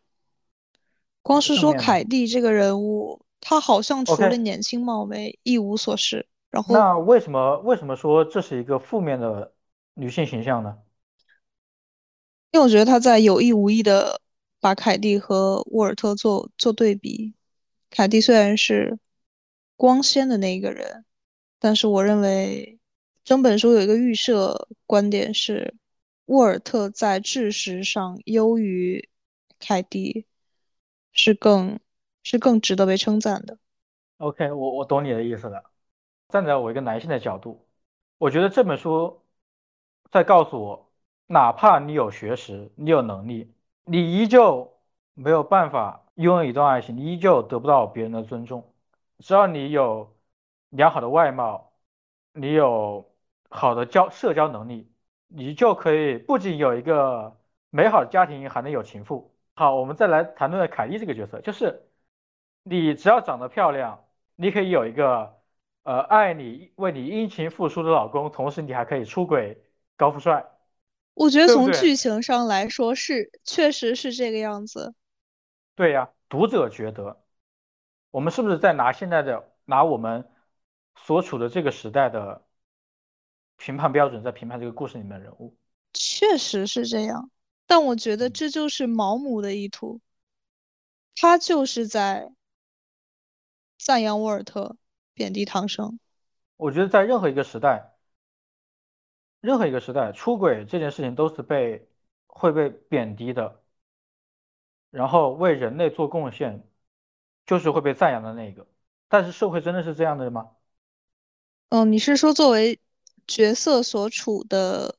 [1.23, 6.27] 光是说凯蒂这个人物，她好像除了年轻貌美一无所事。
[6.51, 9.53] 然后，那为什么为什么说这是一个负面的
[9.95, 10.79] 女性形象呢？
[12.53, 14.21] 因为我觉得她在有意无意的
[14.61, 17.35] 把凯蒂和沃尔特做做对比。
[17.97, 18.99] 凯蒂虽然是
[19.77, 21.05] 光鲜的那一个人，
[21.61, 22.81] 但是我认为
[23.23, 25.77] 整本书有一个预设观点是，
[26.25, 29.09] 沃尔特在知识上优于
[29.61, 30.27] 凯蒂，
[31.13, 31.79] 是更
[32.25, 33.59] 是更值得被称赞的。
[34.17, 35.71] OK，我我懂你的意思了。
[36.31, 37.65] 站在我一个男性的角度，
[38.19, 39.23] 我觉得这本书
[40.11, 40.93] 在告诉我，
[41.27, 43.55] 哪怕你有学识，你有能力，
[43.85, 44.81] 你依旧
[45.15, 48.73] 没有办法拥有一段爱情，你依旧得不到别人的尊重。
[49.19, 50.17] 只要你有
[50.71, 51.73] 良好的外貌，
[52.33, 53.13] 你有
[53.49, 54.91] 好的交社交能力，
[55.29, 57.37] 你就可以不仅有一个
[57.71, 59.35] 美好的家庭还能有情妇。
[59.55, 61.89] 好，我们再来谈论凯莉这个角色，就是
[62.63, 64.05] 你只要长得漂亮，
[64.37, 65.41] 你可以有一个
[65.85, 69.63] 呃爱你、为你殷勤付出的老公，同时你还可以出轨
[69.97, 70.45] 高富帅。
[71.15, 74.95] 我觉得从剧情上来说是，确实是这个样子。
[75.75, 77.25] 对呀，读者觉得，
[78.11, 80.31] 我们是不是在拿现在的拿我们
[80.95, 82.47] 所处的这个时代的
[83.57, 85.57] 评判标准，在评判这个故事里面的人物？
[85.93, 87.31] 确实是这样，
[87.67, 90.01] 但我觉得嗯这就是毛姆的意图，
[91.17, 92.33] 他就是在
[93.79, 94.77] 赞扬沃尔特，
[95.13, 95.99] 贬低唐生。
[96.57, 97.95] 我觉得在任何一个时代，
[99.41, 101.89] 任何一个时代，出轨这件事情都是被
[102.27, 103.64] 会被贬低的，
[104.95, 106.65] 然后为人类做贡献，
[107.47, 108.65] 就是会被赞扬的那个。
[109.09, 110.53] 但是社会真的是这样的吗？
[111.71, 112.79] 嗯，你是说作为
[113.27, 114.97] 角色所处的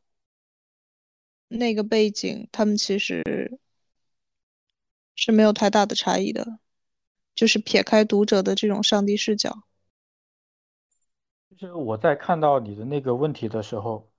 [1.48, 3.58] 那个背景，他们其实
[5.16, 6.60] 是没有太大的差异的，
[7.34, 9.64] 就是撇开读者的这种上帝视角。
[11.58, 14.12] 就是我在看到你的那个问题的时候，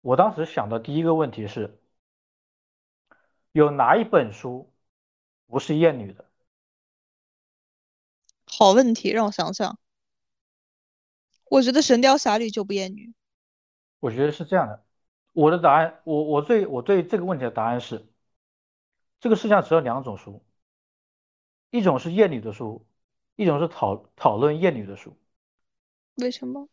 [0.00, 1.80] 我当时想的第一个问题是，
[3.52, 4.72] 有哪一本书
[5.46, 6.24] 不是厌女的？
[8.44, 9.78] 好问题，让我想想。
[11.46, 13.12] 我觉得《神雕侠侣》就不厌女。
[13.98, 14.84] 我觉得是这样的，
[15.32, 18.06] 我的答案，我我对我对这个问题的答案是，
[19.20, 20.42] 这个世界上只有两种书，
[21.70, 22.86] 一种是厌女的书，
[23.36, 25.16] 一种是讨讨论厌女的书。
[26.16, 26.68] 为什么？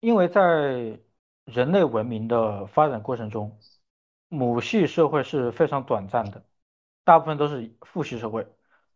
[0.00, 0.98] 因为在
[1.44, 3.58] 人类文明的发展过程中，
[4.28, 6.42] 母系社会是非常短暂的，
[7.04, 8.46] 大部分都是父系社会。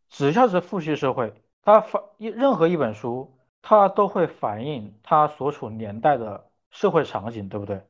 [0.08, 7.86] 只要是父系社会，它反一任何一本书，它都会反映它所处年代的社会场景，对不对？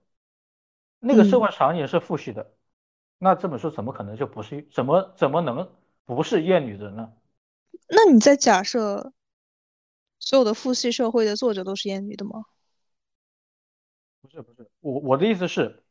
[1.00, 2.54] 那个社嗯会场景是父系的，
[3.18, 4.62] 那这本书怎么可能就不是？
[4.72, 5.68] 怎么怎么能
[6.04, 7.12] 不是厌女的呢？
[7.88, 9.12] 那你在假设
[10.18, 12.44] 所有的父系社会的作者都是厌女的吗？
[14.20, 15.81] 不是不是，我我的意思是，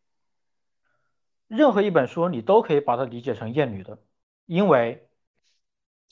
[1.52, 4.00] 任何一本书你都可以把它理解成厌女的，
[4.46, 5.10] 因为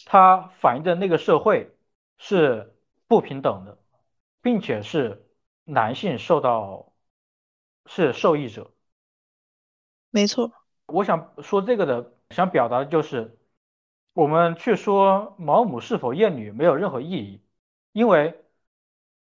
[0.06, 1.74] 它反映的那个社会
[2.18, 2.76] 是
[3.08, 3.78] 不平等的，
[4.42, 5.26] 并且是
[5.64, 6.92] 男性受到
[7.86, 8.70] 是受益者。
[10.12, 10.52] 没错，
[10.88, 13.40] 我想说这个的，想表达的就是，
[14.12, 17.42] 我们去说毛姆是否厌女没有任何意义，
[17.94, 18.44] 因为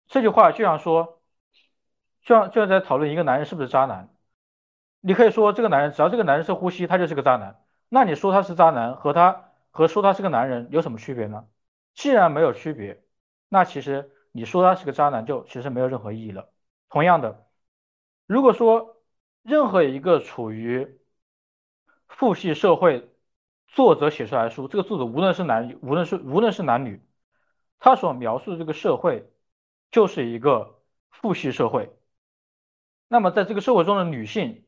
[0.08, 1.22] 这句话就像说，
[2.20, 4.11] 就像就像在讨论一个男人是不是渣男。
[5.02, 7.60] 你可以说这个男人，只要这个男人是呼吸，他就是个渣男。
[7.88, 11.46] 那你说他是渣男和他和说他是个男人有什么区别呢？
[11.94, 13.02] 既然没有区别，
[13.48, 16.48] 那其实你说他是个渣男就其实没有任何意义了。
[16.88, 17.46] 同样的，
[18.26, 19.02] 如果说
[19.42, 21.00] 任何一个处于
[22.08, 23.10] 父系社会
[23.66, 27.04] 作者写出来的书，这个作者无论是男无论是无论是男女，
[27.80, 29.28] 他所描述的这个社会
[29.90, 31.90] 就是一个父系社会。
[33.08, 34.64] 那么在这个社会中的女性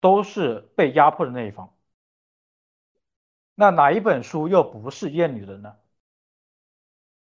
[0.00, 1.74] 都是被压迫的那一方。
[3.54, 5.76] 那哪一本书又不是厌女的呢？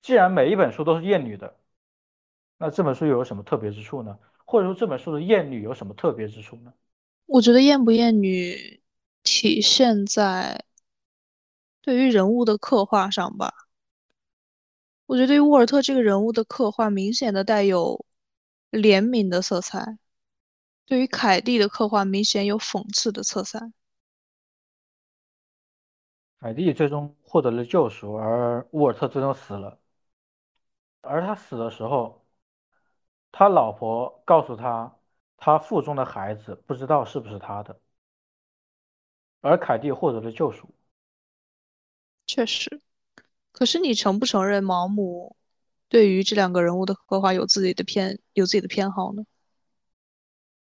[0.01, 1.57] 既然每一本书都是厌女的，
[2.57, 4.17] 那这本书又有什么特别之处呢？
[4.45, 6.73] 或者说这本书的厌女有什么特别之处呢？
[7.25, 8.81] 我觉得厌不厌女
[9.21, 10.63] 体现在
[11.81, 13.53] 对于人物的刻画上吧。
[15.05, 18.05] 我觉得对于沃尔特这个人物的刻画，明显的带有
[18.71, 19.97] 怜悯的色彩；
[20.89, 23.59] 对于凯蒂的刻画，明显有讽刺的色彩。
[26.39, 29.79] 凯蒂最终获得了救赎，而沃尔特最终死了。
[31.01, 32.25] 而他死的时候，
[33.31, 34.97] 他老婆告诉他，
[35.37, 37.79] 他腹中的孩子不知道是不是他的，
[39.41, 40.67] 而凯蒂获得了救赎。
[42.25, 42.81] 确实，
[43.51, 45.35] 可是你承不承认毛姆
[45.87, 49.23] 对于这两个人物的刻画有自己的偏有自己的偏好呢？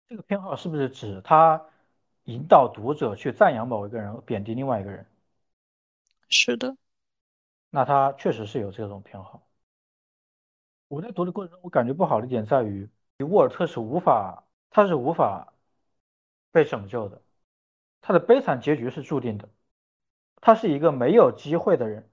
[0.07, 1.61] 这个偏好是不是指他
[2.23, 5.05] 引导读者去赞扬某一个人，贬低另外一个人？
[6.29, 6.75] 是的，
[7.69, 9.41] 那他确实是有这种偏好。
[10.87, 12.89] 我在读的过程中，我感觉不好的一点在于，
[13.19, 15.53] 沃尔特是无法，他是无法
[16.51, 17.21] 被拯救的，
[18.01, 19.49] 他的悲惨结局是注定的，
[20.39, 22.09] 他是一个没有机会的人，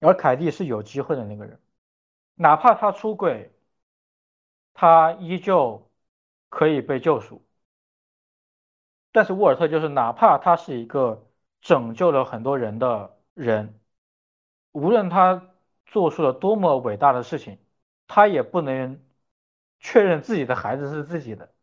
[0.00, 1.60] 而凯蒂是有机会的那个人，
[2.34, 3.52] 哪怕他出轨，
[4.74, 5.90] 他依旧
[6.52, 7.42] 可以被救赎。
[9.10, 11.26] 但是沃尔特就是，哪怕他是一个
[11.62, 13.80] 拯救了很多人的人，
[14.72, 15.48] 无论他
[15.86, 17.58] 做出了多么伟大的事情，
[18.06, 19.02] 他也不能
[19.80, 21.54] 确认自己的孩子是自己的。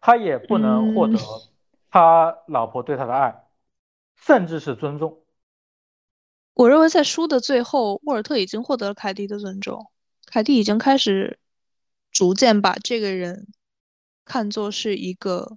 [0.00, 1.18] 他也不能获嗯，得
[1.90, 3.48] 他老婆对他的爱，
[4.14, 5.24] 甚至是尊重。
[6.54, 9.90] 我认为在书的最后，沃尔特已经获得了凯蒂的尊重，
[10.26, 11.39] 凯蒂已经开始
[12.20, 13.46] 逐渐把这个人
[14.26, 15.56] 看作是一个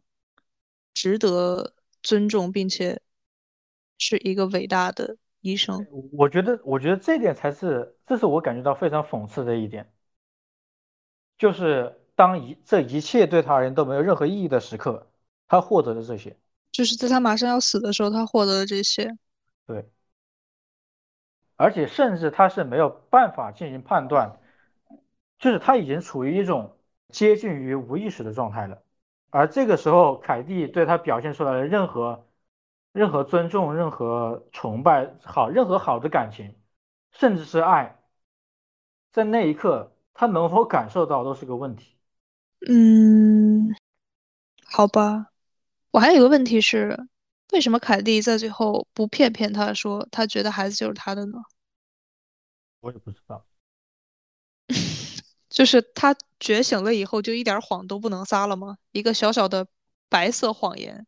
[0.94, 3.02] 值得尊重，并且
[3.98, 5.86] 是一个伟大的医生。
[6.14, 9.92] 我觉得，我觉得这点才是，这是我感觉到非常讽刺的一点，
[11.38, 15.12] 就是当一这一切对他而言都没有任何意义的时刻，
[15.50, 16.40] 他获得了这些。
[16.72, 19.18] 就是在他马上要死的时候，他获得了这些。
[19.68, 19.92] 对，
[21.58, 24.40] 而且甚至他是没有办法进行判断，
[25.44, 26.78] 就是他已经处于一种
[27.10, 28.82] 接近于无意识的状态了。
[29.30, 32.26] 而这个时候，凯蒂对他表现出来的任何、
[32.94, 36.56] 任何尊重、任何崇拜、好、任何好的感情，
[37.12, 38.00] 甚至是爱，
[39.12, 41.98] 在那一刻他能否感受到都是个问题。
[42.66, 43.76] 嗯，
[44.64, 45.28] 好吧。
[45.92, 47.06] 我还有一个问题是，
[47.52, 51.38] 为什么凯蒂在最后不骗骗他说他觉得孩子就是他的呢？
[52.80, 53.46] 我也不知道。
[55.54, 58.76] 就是他觉醒了以后就一点谎都不能撒了吗？
[58.92, 59.68] 一个小小的
[60.10, 61.06] 白色谎言，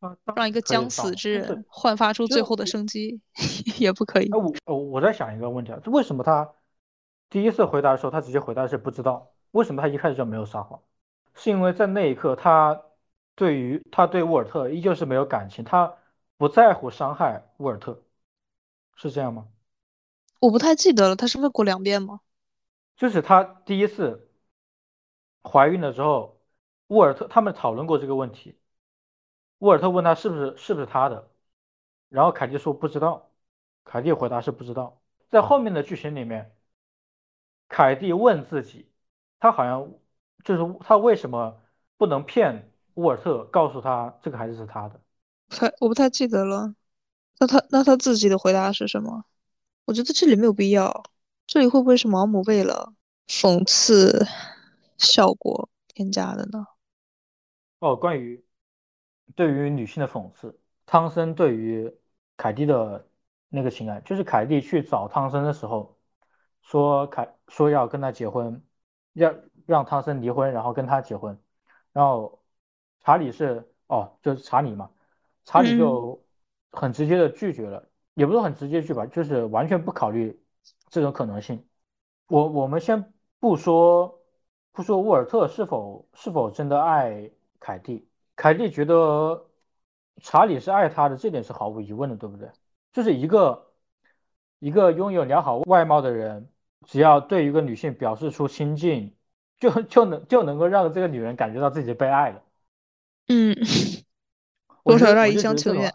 [0.00, 3.20] 啊，让一个将死之人焕发出最后的生机，
[3.78, 4.24] 也不可以。
[4.32, 6.52] 哎，我我我在想一个问题啊，这为什么他
[7.30, 9.30] 第一次回答的时候，他直接回答是不知道？
[9.52, 10.82] 为什么他一开始就没有撒谎？
[11.36, 12.82] 是因为在那一刻，他
[13.36, 15.94] 对于他对沃尔特依旧是没有感情，他
[16.36, 18.02] 不在乎伤害沃尔特，
[18.96, 19.46] 是这样吗？
[20.40, 22.20] 我不太记得了，他是问过两遍吗？
[22.96, 24.30] 就是她第一次
[25.42, 26.40] 怀孕了之后，
[26.88, 28.58] 沃尔特他们讨论过这个问题，
[29.58, 31.30] 沃尔特问他是不是是不是他的，
[32.08, 33.30] 然后凯蒂说不知道，
[33.84, 35.00] 凯蒂回答是不知道。
[35.30, 36.56] 在后面的剧情里面，
[37.68, 38.90] 凯蒂问自己，
[39.40, 39.90] 她好像
[40.44, 41.60] 就是她为什么
[41.96, 45.00] 不能骗沃尔特，告诉他这个孩子是他的？
[45.48, 46.74] 不太，我不太记得了。
[47.38, 49.24] 那他那他自己的回答是什么？
[49.86, 51.04] 我觉得这里没有必要，
[51.46, 52.94] 这里会不会是毛姆为了
[53.28, 54.26] 讽刺
[54.96, 56.66] 效果添加的呢？
[57.78, 58.42] 哦，关于
[59.36, 61.92] 对于女性的讽刺，汤森对于
[62.36, 63.06] 凯蒂的
[63.48, 65.98] 那个情感，就是凯蒂去找汤森的时候，
[66.62, 68.62] 说凯说要跟他结婚，
[69.12, 69.34] 要
[69.66, 71.38] 让汤森离婚，然后跟他结婚，
[71.92, 72.42] 然后
[73.00, 74.90] 查理是哦，就是查理嘛，
[75.44, 76.26] 查理嗯就
[76.72, 80.42] 很直接的拒绝了，也不是很直接拒吧，就是完全不考虑
[80.94, 81.66] 这种可能性。
[82.28, 84.20] 我我们先不说
[84.70, 87.28] 不说沃尔特是否是否真的爱
[87.58, 89.44] 凯蒂，凯蒂觉得
[90.22, 92.48] 查理是爱她的，这点是毫无疑问的，对不对？
[92.92, 93.72] 就是一个
[94.60, 96.48] 一个拥有良好外貌的人，
[96.86, 99.16] 只要对一个女性表示出亲近，
[99.58, 102.40] 就就能就能够让这个女人感觉到自己被爱了。
[103.26, 103.56] 嗯，
[104.84, 105.92] 多少有点一厢情愿。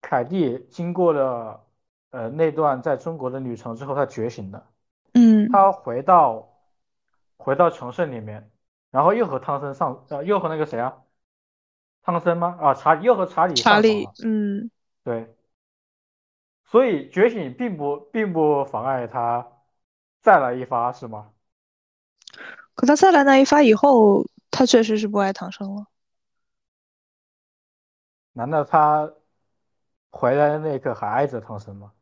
[0.00, 1.65] 凯蒂经过了
[2.10, 4.70] 呃那段在中国的旅程之后，他觉醒了。
[5.14, 6.48] 嗯，他回到
[7.36, 8.50] 回到城市里面，
[8.90, 11.02] 然后又和汤森上呃又和那个谁啊，
[12.02, 12.56] 汤森吗？
[12.60, 14.08] 啊，查理又和查理查理。
[14.24, 14.70] 嗯，
[15.04, 15.34] 对，
[16.64, 19.46] 所以觉醒并不并不妨碍他
[20.20, 21.32] 再来一发，是吗？
[22.74, 25.86] 可他再来那一发以后，他确实是不爱唐僧了。
[28.32, 29.10] 难道他
[30.16, 31.92] 回来的那一刻还爱着唐僧吗？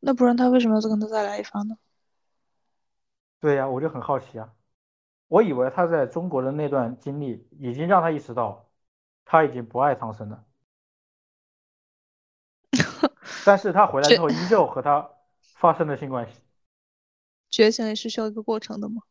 [0.00, 1.76] 那不然他为什么要再跟他再来一发呢？
[3.40, 4.52] 对呀，我就很好奇啊。
[5.28, 8.70] 我以为他在中国的那段经历已经让他意识到
[9.24, 10.44] 他已经不爱唐僧了，
[13.44, 15.10] 但是他回来之后依旧和他
[15.54, 16.40] 发生了性关系。
[17.50, 19.02] 觉醒也是需要一个过程的吗。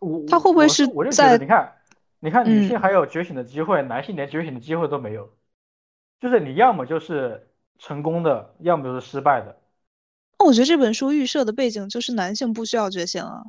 [0.00, 1.76] 我他会不会我是我就觉得，你看，
[2.20, 5.32] 你看，女嗯，性还有觉醒的机会，男性连觉醒的机会都没有，
[6.20, 9.58] 就是你要么就是成功的，要么就是失败的。
[10.38, 13.42] 那我觉得这本书预设的背景就是男性不需要觉醒啊。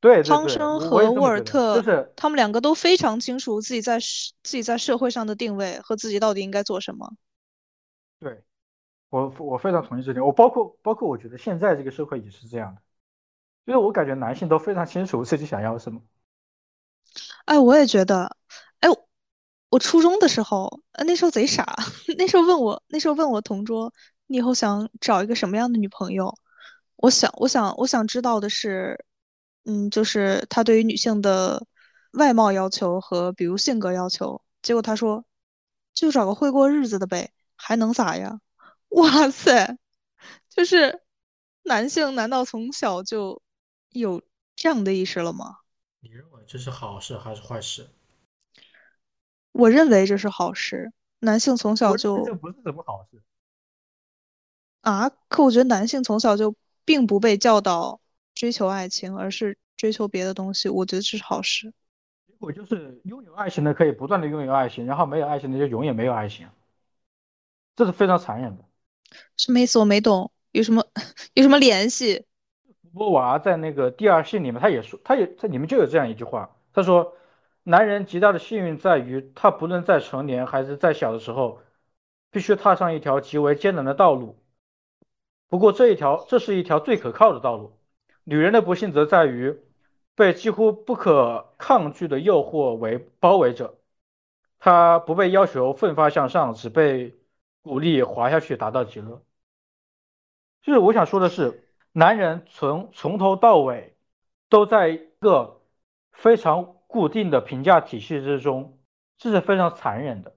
[0.00, 7.14] 对对对，我我也生和沃尔特，就是他们两个都非常清楚自己在社自己在社会上的定位和自己到底应该做什么。
[8.18, 8.42] 对
[9.10, 10.24] 我我非常同意这点。
[10.24, 12.82] 我包括包括我觉得现在这个社会也是这样的，
[13.66, 16.02] 就是我感觉男性都非常清楚自己想要什么。
[17.44, 18.34] 哎，我也觉得，哎，
[19.72, 21.64] 我初中的时候，呃那时候贼傻，
[22.18, 23.90] 那时候问我，那时候问我同桌，
[24.26, 26.34] 你以后想找一个什么样的女朋友？
[26.96, 29.02] 我想，我想，我想知道的是，
[29.64, 31.66] 嗯，就是他对于女性的
[32.12, 34.42] 外貌要求和比如性格要求。
[34.60, 35.24] 结果他说，
[35.94, 38.40] 就找个会过日子的呗，还能咋呀？
[38.92, 39.78] 哇塞，
[40.50, 41.00] 就是
[41.62, 43.40] 男性难道从小就
[43.88, 44.22] 有
[44.54, 45.60] 这样的意识了吗？
[46.00, 47.88] 你认为这是好事还是坏事？
[49.52, 50.92] 我认为这是好事。
[51.20, 53.22] 男性从小就这不是什么好事。
[54.80, 58.00] 啊，可我觉得男性从小就并不被教导
[58.34, 60.68] 追求爱情，而是追求别的东西。
[60.68, 61.72] 我觉得这是好事。
[62.26, 66.48] 结果就是拥有爱情的可以不断的拥有爱情，然后没有爱情的就永远没有爱情，
[67.76, 68.64] 这是非常残忍的。
[69.36, 69.78] 什么意思？
[69.78, 70.84] 我没懂，有什么
[71.34, 72.26] 有什么联系？
[72.82, 77.16] 福波娃在那个第二信里面，他也说，他也在里面就有这样一句话，他说，
[77.64, 81.60] 男人极大的幸运在于，他不论在成年还是在小的时候，
[82.30, 84.42] 必须踏上一条极为艰难的道路。
[85.48, 87.78] 不过这一条，这是一条最可靠的道路。
[88.24, 89.60] 女人的不幸则在于，
[90.14, 93.74] 被几乎不可抗拒的诱惑为包围着，
[94.58, 97.14] 她不被要求奋发向上，只被
[97.62, 99.22] 鼓励滑下去，达到极乐。
[100.62, 103.96] 就是我想说的是，男人从从头到尾
[104.48, 105.60] 都在一个
[106.12, 108.78] 非常固定的评价体系之中，
[109.18, 110.36] 这是非常残忍的。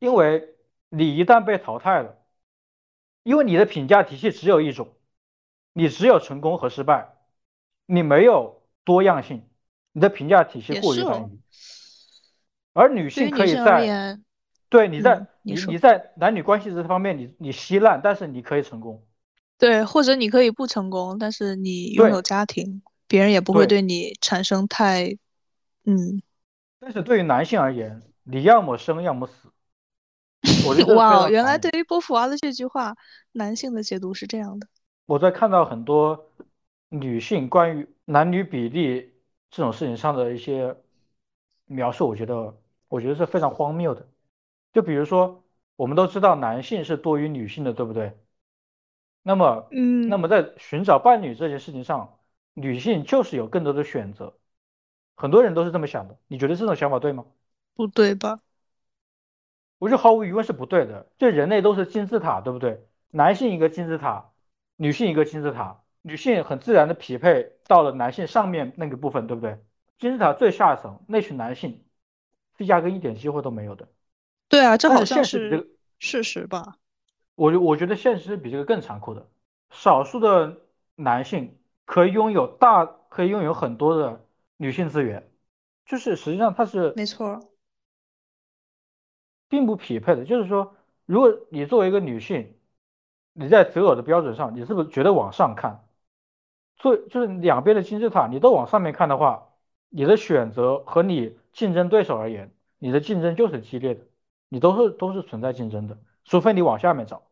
[0.00, 0.56] 因为
[0.88, 2.16] 你一旦被淘汰了。
[3.22, 4.94] 因为你的评价体系只有一种，
[5.72, 7.08] 你只有成功和失败，
[7.84, 9.42] 你没有多样性，
[9.90, 11.40] 你的评价体系过于单一。
[12.72, 14.16] 而女性可以在，
[14.68, 19.04] 对你在你你在男女关系这方面，你你稀烂，但是你可以成功。
[19.58, 25.16] 对，或者你可以不成功，但是你拥有家庭，别人也不会对你产生太，
[25.84, 26.22] 嗯。
[26.78, 29.50] 但是对于男性而言，你要么生，要么死。
[30.94, 32.96] 哇，原来对于波伏娃的这句话，
[33.32, 34.68] 男性的解读是这样的。
[35.06, 36.30] 我在看到很多
[36.88, 39.14] 女性关于男女比例
[39.50, 40.76] 这种事情上的一些
[41.64, 42.56] 描述，我觉得
[42.88, 44.08] 我觉得是非常荒谬的。
[44.72, 45.42] 就比如说，
[45.74, 48.16] 我们都知道男性是多于女性的，对不对？
[49.22, 52.15] 那么，嗯，那么在寻找伴侣这件事情上，
[52.58, 54.34] 女性就是有更多的选择。
[55.14, 57.26] 很多人都是这么想的，你觉得这种想法对吗？
[57.74, 58.40] 不对吧？
[59.78, 61.06] 我觉得毫无疑问是不对的。
[61.18, 62.86] 这人类都是金字塔，对不对？
[63.10, 64.30] 男性一个金字塔，
[64.76, 69.58] 女性一个金字塔，女性很自然的匹配到了男性上面那个部分，对不对？
[69.98, 71.84] 金字塔最下层那群男性
[72.56, 73.86] 是压根一点机会都没有的。
[74.48, 76.78] 对啊，这好像是事实吧？
[77.34, 79.28] 我我觉得现实是比这个更残酷的。
[79.70, 80.58] 少数的
[80.94, 84.26] 男性可以拥有大，可以拥有很多的
[84.58, 85.30] 女性资源，
[85.86, 87.40] 就是实际上它是没错。
[89.48, 90.74] 并不匹配的，就是说，
[91.06, 92.58] 如果你作为一个女性，
[93.32, 95.86] 你在择偶的标准上，你是不是觉得往上看？
[96.76, 99.48] 做就是两边的金字塔，你都往上面看的话，
[99.88, 104.04] 你的选择和你竞争对手而言，你的竞争就是激烈的，
[104.48, 107.22] 你都是都是存在竞争的，除非你往下面找。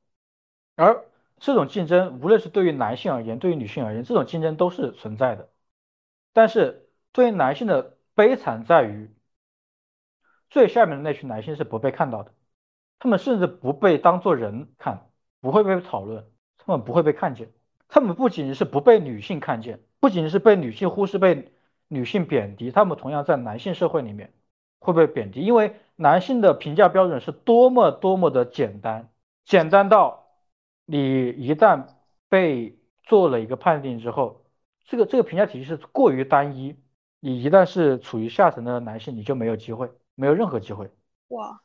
[0.76, 1.04] 而
[1.38, 5.48] 这种竞争，无论是对于男性而言，对于女性而言，这种竞争都是存在的。
[6.32, 9.10] 但是对于男性的悲惨在于。
[10.50, 12.32] 最下面的那群男性是不被看到的，
[13.00, 15.10] 他们甚至不被当做人看，
[15.40, 16.24] 不会被讨论，
[16.58, 17.50] 他们不会被看见。
[17.88, 21.52] 他们不仅是不被女性看见，不仅是被女性忽视、被
[21.88, 24.32] 女性贬低，他们同样在男性社会里面
[24.78, 29.10] 会被贬低，因为男性的评价标准是多么多么的简单，
[29.44, 30.23] 简单到
[30.84, 31.86] 你一旦
[32.28, 34.44] 被做了一个判定之后，
[34.84, 36.76] 这个这个评价体系是过于单一，
[37.20, 39.90] 你一旦是处于下层的男性，你就没有机会。
[40.16, 40.88] 没有任何机会。
[41.28, 41.60] 哇，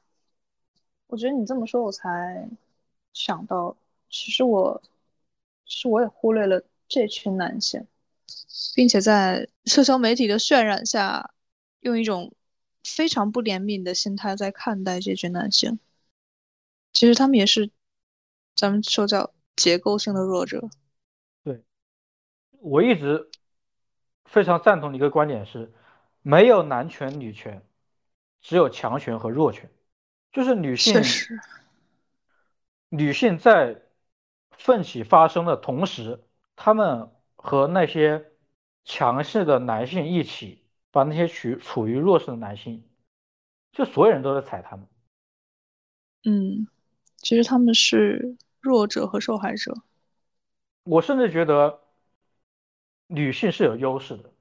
[1.05, 2.49] 我觉得你这么说，我才
[3.13, 3.77] 想到，
[4.09, 4.81] 其实我，
[5.65, 7.85] 是我也忽略了这群男性，
[8.73, 11.31] 并且在社交媒体的渲染下，
[11.81, 12.33] 用一种
[12.83, 15.77] 非常不怜悯的心态在看待这群男性。
[16.91, 17.69] 其实他们也是，
[18.59, 20.69] 咱们说叫结构性的弱者。
[21.43, 21.63] 对，
[22.59, 23.29] 我一直
[24.25, 25.71] 非常赞同的一个观点是，
[26.21, 27.65] 没有男权女权。
[28.41, 29.69] 只有强权和弱权，
[30.31, 31.01] 就是女性，
[32.87, 33.81] 女性在
[34.51, 36.23] 奋起发声的同时，
[36.55, 38.31] 她们和那些
[38.85, 42.81] 强势的男性一起，把那些处处于弱势的男性，
[43.73, 44.87] 就所有人都在踩他们。
[46.23, 46.65] 嗯，
[47.17, 49.73] 其实他们是弱者和受害者。
[50.83, 51.79] 我甚至觉得
[53.07, 54.31] 女性是有优势的，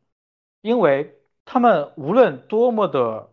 [0.60, 3.30] 因为她们无论多么的。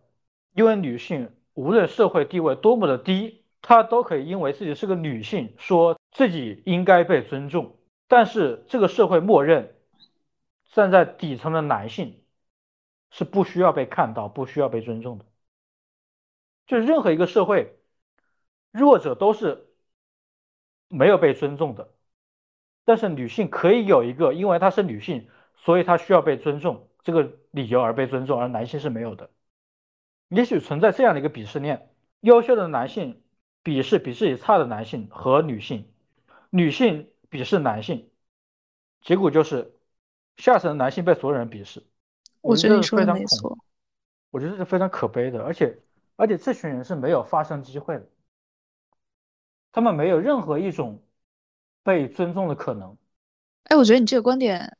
[0.56, 7.76] 因为女性无论社会地位多么的低，她都可以因为自己是个女性，说自己应该被尊重。
[8.08, 9.76] 但是这个社会默认，
[10.64, 12.22] 站在底层的男性
[13.10, 15.26] 是不需要被看到、不需要被尊重的。
[16.66, 17.78] 就是任何一个社会，
[18.70, 19.65] 弱者都是
[20.88, 21.92] 没有被尊重的。
[22.84, 29.30] 但是女性可以有一个，因为她是女性，所以她需要被尊重这个理由而被尊重，而男性是没有的。
[30.28, 33.22] 也许存在这样的一个鄙视链：优秀的男性
[33.64, 35.92] 鄙视比自己差的男性和女性，
[36.50, 38.10] 女性鄙视男性，
[39.00, 39.76] 结果就是
[40.36, 41.84] 下层的男性被所有人鄙视。
[42.40, 43.58] 我觉得是非常恐，没错。
[44.30, 45.76] 我觉得这是非常可悲的，而且
[46.14, 48.06] 而且这群人是没有发声机会的，
[49.76, 51.02] 他们没有任何一种
[51.82, 52.96] 被尊重的可能。
[53.64, 54.78] 哎，我觉得你这个观点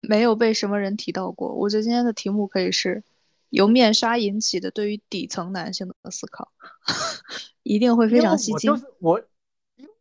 [0.00, 1.54] 没有被什么人提到过。
[1.54, 3.04] 我觉得今天的题目可以是
[3.50, 6.50] 由面纱引起的对于底层男性的思考，
[7.62, 8.84] 一定会非常吸我就睛。
[8.84, 9.22] 是我，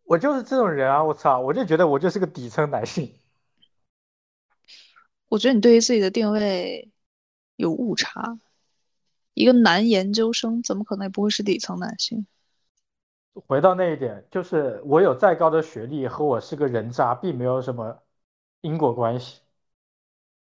[0.06, 1.04] 我就是这种人啊！
[1.04, 3.14] 我操，我就觉得我就是个底层男性。
[5.30, 6.90] 我觉得你对于自己的定位
[7.56, 8.40] 有误差。
[9.36, 12.26] 一个男研究生怎么可能也不会是底层男性？
[13.46, 18.02] 回到那一点，就是我有再高的学历和我是个人渣并没有什么
[18.62, 19.42] 因果关系。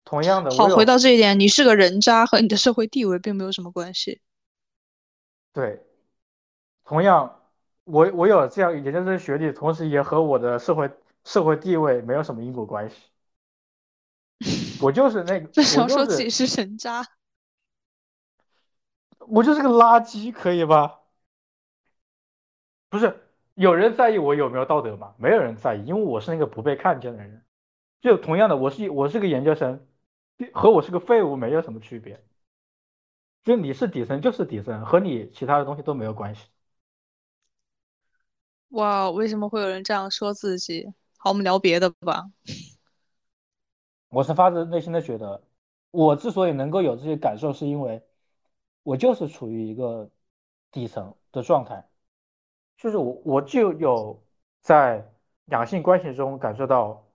[0.05, 4.21] 同样的，好，回到这一点，你是个人渣和你的社会地位并没有什么关系。
[5.53, 5.83] 对，
[6.83, 7.41] 同样
[7.83, 10.89] 我我有这样研究生学历，同时也和我的社会
[11.23, 12.95] 社会地位没有什么因果关系。
[14.81, 17.05] 我就是那个， 为我什么说自己是人渣？
[19.27, 20.98] 我就是个垃圾，可以吧？
[22.99, 23.17] 不是
[23.55, 25.15] 有人在意我有没有道德吗？
[25.17, 27.45] 没有人在意，因为我是那个不被看见的人。
[28.01, 29.87] 就同样的，我是我是个研究生，
[30.53, 32.21] 和我是个废物没有什么区别。
[33.43, 36.47] 就你是底层就是底层，和你其他的东西都没有关系。
[38.69, 40.93] 哇，为什么会有人这样说自己？
[41.17, 42.29] 好，我们聊别的吧。
[44.09, 45.41] 我是发自内心的觉得，
[45.91, 48.01] 我之所以能够有这些感受，是因为
[48.83, 50.09] 我就是处于一个
[50.71, 51.88] 底层的状态，
[52.79, 54.23] 就是我我就有
[54.61, 55.05] 在
[55.45, 57.05] 两性关系中感受到，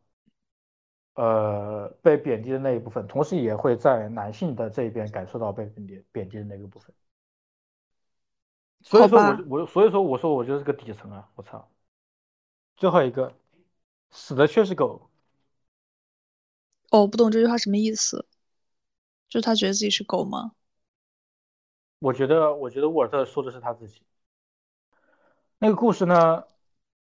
[1.15, 6.95] 呃，被贬低的那一部分，同时也会在男性的这一边感受到被贬低贬低的那个部分。
[8.83, 11.67] 所以说我我所以说我说我就是个底层啊，我操！
[12.77, 13.35] 最后一个，
[14.11, 15.09] 死的却是狗。
[16.91, 18.27] 哦，我不懂这句话什么意思，
[19.31, 20.53] 就是他觉得自己是狗吗？
[22.01, 24.03] 我觉得我觉得沃尔特说的是他自己。
[25.65, 26.45] 那个故事呢，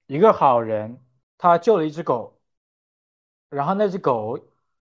[0.05, 0.97] 一个好人
[1.37, 2.39] 他救了一只狗，
[3.49, 4.39] 然后那只狗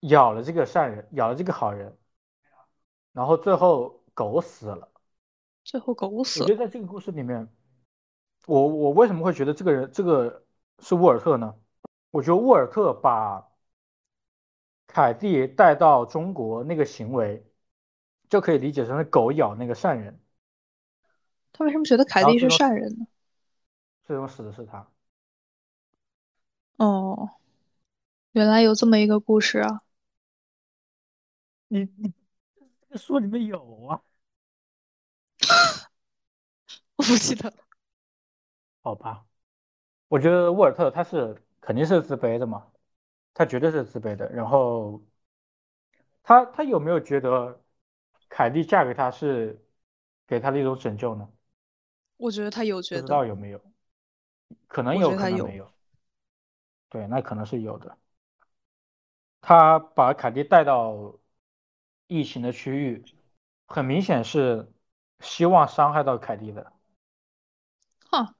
[0.01, 1.97] 咬了这个善人，咬了这个好人，
[3.13, 4.87] 然后最后狗死了。
[5.65, 6.45] 最后狗死了。
[6.45, 7.49] 我觉得在这个故事里面，
[8.45, 10.45] 我我为什么会觉得这个人这个
[10.81, 11.55] 是沃尔特呢？
[12.11, 13.43] 我觉得沃尔特把
[14.87, 17.43] 凯蒂带到中国那个行为，
[18.29, 20.21] 就可以理解成是狗咬那个善人，
[21.55, 23.07] 他为什么觉得凯蒂是善人呢？
[24.13, 24.87] 最终死的是他。
[26.77, 27.31] 哦，
[28.33, 29.81] 原来有这么一个故事啊！
[31.69, 32.13] 你你
[32.83, 34.03] 这个书里面有啊？
[36.97, 37.57] 我不记得了。
[38.83, 39.25] 好吧，
[40.09, 42.71] 我觉得沃尔特他是肯定是自卑的嘛，
[43.33, 44.29] 他绝对是自卑的。
[44.31, 45.03] 然后
[46.23, 47.65] 他他有没有觉得
[48.29, 49.65] 凯蒂嫁给他是
[50.27, 51.27] 给他的一种拯救呢？
[52.17, 53.61] 我觉得他有觉得不知，道有没有，
[54.69, 55.71] 可能有可能没有。
[56.89, 57.97] 对，那可能是有的。
[59.41, 61.19] 他把凯蒂带到
[62.07, 63.05] 疫情的区域，
[63.67, 64.71] 很明显是
[65.21, 66.73] 希望伤害到凯蒂的。
[68.11, 68.35] 哈，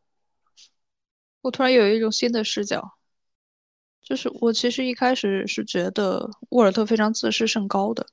[1.41, 2.99] 我突然有一种新的视角，
[4.03, 8.07] 就是我其实一开始是觉得沃尔特非常自视甚高的，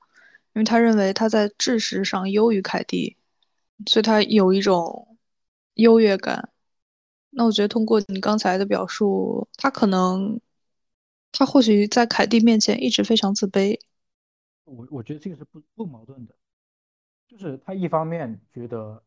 [0.54, 3.18] 因为他认为他在知识上优于凯蒂，
[3.86, 5.18] 所以他有一种
[5.74, 6.50] 优越感。
[7.32, 10.40] 那我觉得通过你刚才的表述，他可能，
[11.32, 13.80] 他或许在凯蒂面前一直非常自卑。
[14.66, 16.36] 我我觉得这个是不不矛盾的，
[17.28, 19.04] 就是他一方面觉得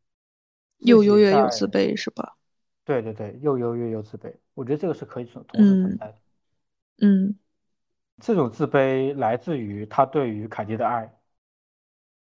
[0.78, 2.36] 又优越又自，卑，是吧？
[2.84, 6.18] 对对对，又优越又自卑，我觉得这个是可以存同时存嗯在的。
[6.98, 7.38] 嗯，
[8.20, 11.12] 这种自卑来自于他对于凯蒂的爱，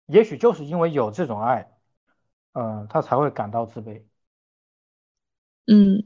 [0.07, 1.69] 也许就是因为有这种爱，
[2.53, 4.03] 嗯、他才会感到自卑。
[5.67, 6.01] 嗯，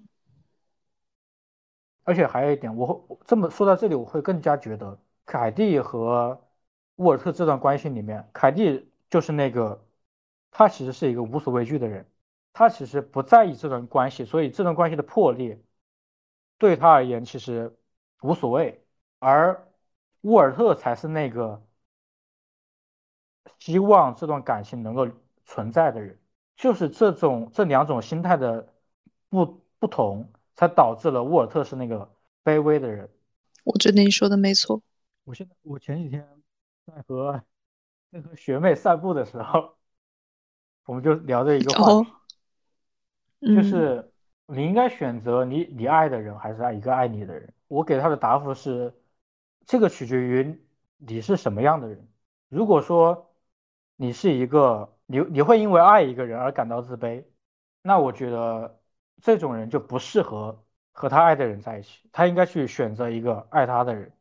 [2.03, 6.39] 而且还有一点，我会这么说到这里，我会更加觉得凯蒂和
[6.95, 9.86] 沃尔特这段关系里面，凯蒂就是那个
[10.49, 12.05] 他其实是一个无所畏惧的人，
[12.53, 15.62] 他其实不在意这段关系，所以这段关系的破裂
[16.57, 17.76] 对他而言其实
[18.22, 18.84] 无所谓，
[19.20, 19.68] 而
[20.22, 21.64] 沃尔特才是那个
[23.59, 25.07] 希望这段感情能够
[25.45, 26.20] 存在的人，
[26.55, 28.70] 就是这种这两种心态的
[29.32, 32.07] 不不同，才导致了沃尔特是那个
[32.43, 33.09] 卑微的人。
[33.63, 34.82] 我觉得你说的没错。
[35.23, 36.27] 我现在我前几天
[36.86, 37.41] 在和
[38.11, 39.77] 在和学妹散步的时候，
[40.86, 42.05] 我们就聊这一个话哦，
[43.39, 44.11] 题，就嗯是
[44.47, 47.53] 你应该选择你你爱的人，还是爱一个爱你的人？
[47.67, 48.93] 我给他的答复是，
[49.65, 50.61] 这个取决于
[50.97, 52.07] 你是什么样的人。
[52.49, 53.34] 如果说
[53.95, 57.23] 你是一个你你会因为爱一个人而感到自卑，
[57.82, 58.80] 那我觉得
[59.22, 64.12] 这种人就不适合和他爱的人在一起，他应该去选择一个爱他的人。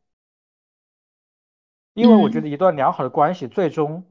[1.93, 4.07] 因为我觉嗯得一段良好的关系最终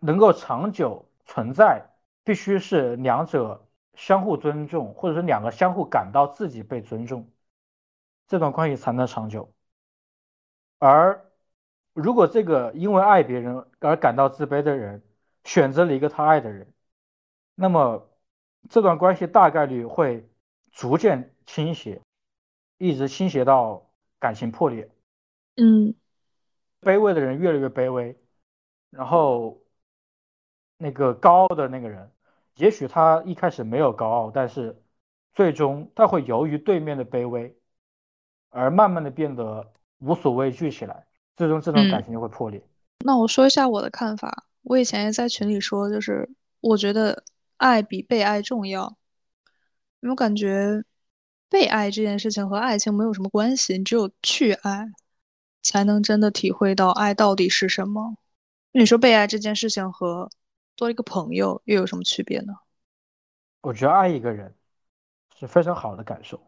[0.00, 1.86] 能够长久存在，
[2.24, 7.30] 必须是两者相互尊重，或者是两个相互感到自己被尊重，
[8.26, 9.52] 这段关系才能长久。
[10.78, 11.30] 而
[11.92, 15.02] 如果这个因为爱别人而感到自卑的人
[15.44, 16.72] 选择了一个他爱的人，
[17.54, 18.10] 那么
[18.68, 20.28] 这段关系大概率会
[20.72, 22.00] 逐渐倾斜，
[22.78, 24.90] 一直倾斜到感情破裂。
[25.56, 25.94] 嗯
[26.80, 28.16] 卑微的人越来越卑微，
[28.90, 29.62] 然后
[30.76, 32.10] 那个高傲的那个人，
[32.56, 34.82] 也许他一开始没有高傲，但是
[35.32, 37.56] 最终他会由于对面的卑微，
[38.50, 41.06] 而慢慢的变得无所畏惧起来，
[41.36, 42.04] 最终这段感嗯。
[42.04, 42.62] 情就会破裂。
[43.04, 44.46] 那我说一下我的看法。
[44.62, 46.28] 我以前也在群里说，就是
[46.60, 47.22] 我觉得
[47.64, 48.98] 爱比被爱重要，
[50.00, 50.84] 因为我感觉
[51.48, 54.92] 被爱这件事情和爱情没有什么关系，你只有去爱，
[55.62, 58.18] 才能真的体会到爱到底是什么。
[58.72, 60.28] 你说被爱这件事情和
[60.76, 62.52] 多一个朋友又有什么区别呢？
[63.62, 64.54] 我觉得爱一个人
[65.38, 66.38] 是非常好的感受。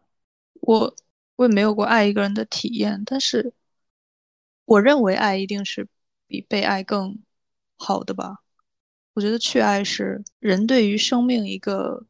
[0.61, 0.95] 我
[1.37, 3.53] 我也没有过爱一个人的体验，但是
[4.65, 5.87] 我认为爱一定是
[6.27, 7.17] 比被爱更
[7.75, 8.43] 好的吧。
[9.17, 12.05] 我觉得去爱是人对于生命一个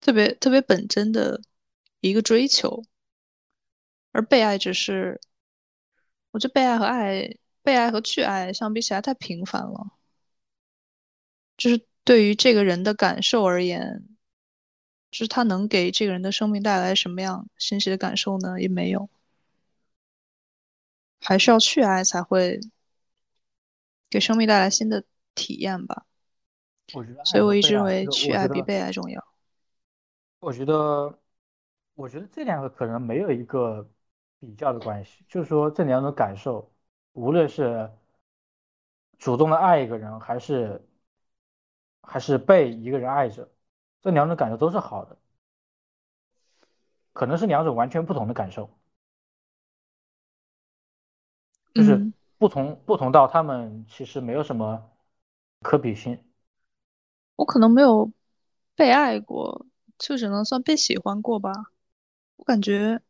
[0.00, 1.42] 特别特别本真的
[1.98, 2.84] 一个追求，
[4.12, 5.20] 而被爱只是，
[6.30, 9.90] 我觉得被爱和爱，被爱和去爱相比起来太平凡了。
[11.56, 14.04] 就是对于这个人的感受而言，
[15.10, 18.60] 就是他能给这个人的生命带来什么样欣喜的感受呢？
[18.60, 19.10] 也没有，
[21.20, 22.60] 还是要去爱才会
[24.08, 25.04] 给生命带来新的
[25.34, 26.06] 体验吧。
[26.94, 29.24] 我觉得所以我一直认为就去爱比被爱重要。
[30.40, 31.18] 我觉得，
[31.94, 33.88] 我觉得这两个可能没有一个
[34.40, 36.70] 比较的关系，就是说这两种感受，
[37.12, 37.90] 无论是
[39.18, 40.84] 主动的爱一个人，还是
[42.02, 43.48] 还是被一个人爱着，
[44.00, 45.16] 这两种感受都是好的，
[47.12, 48.68] 可能是两种完全不同的感受，
[51.72, 52.12] 就是嗯。
[52.38, 54.90] 不同不同到他们其实没有什么
[55.60, 56.18] 可比性。
[57.42, 58.12] 我可能没有
[58.76, 59.66] 被爱过，
[59.98, 61.50] 就只能算被喜欢过吧。
[62.36, 63.02] 我感觉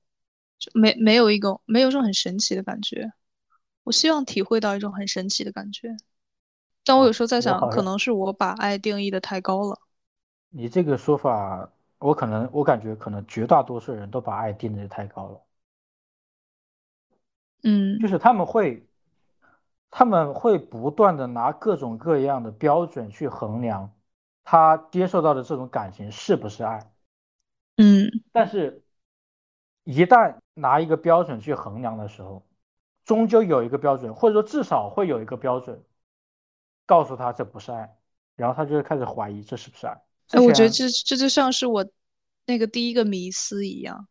[0.59, 3.13] 就没没有一种没有一种很神奇的感觉。
[3.83, 5.95] 我希望体会到一种很神奇的感觉，
[6.83, 9.79] 但我有啊，时候在想，可能是我把爱定义的太高了。
[10.49, 15.43] 你这个说法，我可能我感觉可能绝大多数人都把爱定的太高了，
[17.63, 18.87] 嗯就嗯是他们会
[19.91, 23.93] 他们会不断的拿各种各样的标准去衡量
[24.45, 26.93] 他接受到的这种感情是不是爱，
[27.77, 28.85] 嗯但是，
[29.85, 32.47] 一旦拿一个标准去衡量的时候，
[33.05, 35.83] 终究有一个标准，或者说至少会有一个标准
[36.87, 37.97] 告诉他这不是爱，
[38.37, 40.03] 然后他就会开始怀疑这是不是爱。
[40.31, 41.87] 哎，我觉得这这就像是我
[42.47, 44.09] 那个第一个迷思一样，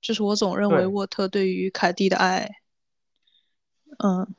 [0.00, 2.48] 就是我总认为，沃特对于凯蒂的爱，
[3.98, 4.34] 嗯，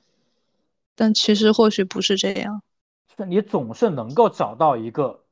[0.95, 2.61] 但其实或许不是这样。
[3.17, 5.24] 是你总是能够找到一个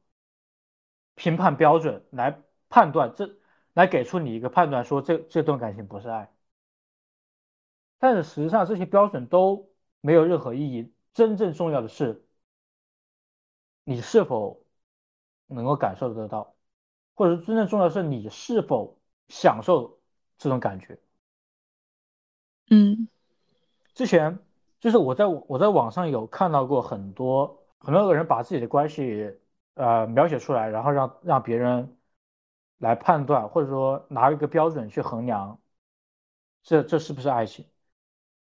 [1.16, 3.30] 评判标准来判断这，
[3.74, 6.32] 来给出你一个判断，说这这段感情不是爱。
[8.00, 9.70] 但是实际上这些标准都
[10.02, 12.26] 没有任何意义，真正重要的是
[13.86, 14.66] 你是否
[15.48, 16.56] 能够感受得到，
[17.16, 20.00] 或者真正重要的是你是否享受
[20.38, 21.00] 这种感觉。
[22.70, 23.08] 嗯
[23.94, 24.40] 之前
[24.80, 29.38] 就是我在我在网上有看到过很多很多个人把自己的关系
[29.76, 31.98] 呃描写出来，然后让让别人
[32.78, 35.60] 来判断，或者说拿一个标准去衡量
[36.64, 37.66] 这这是不是爱情。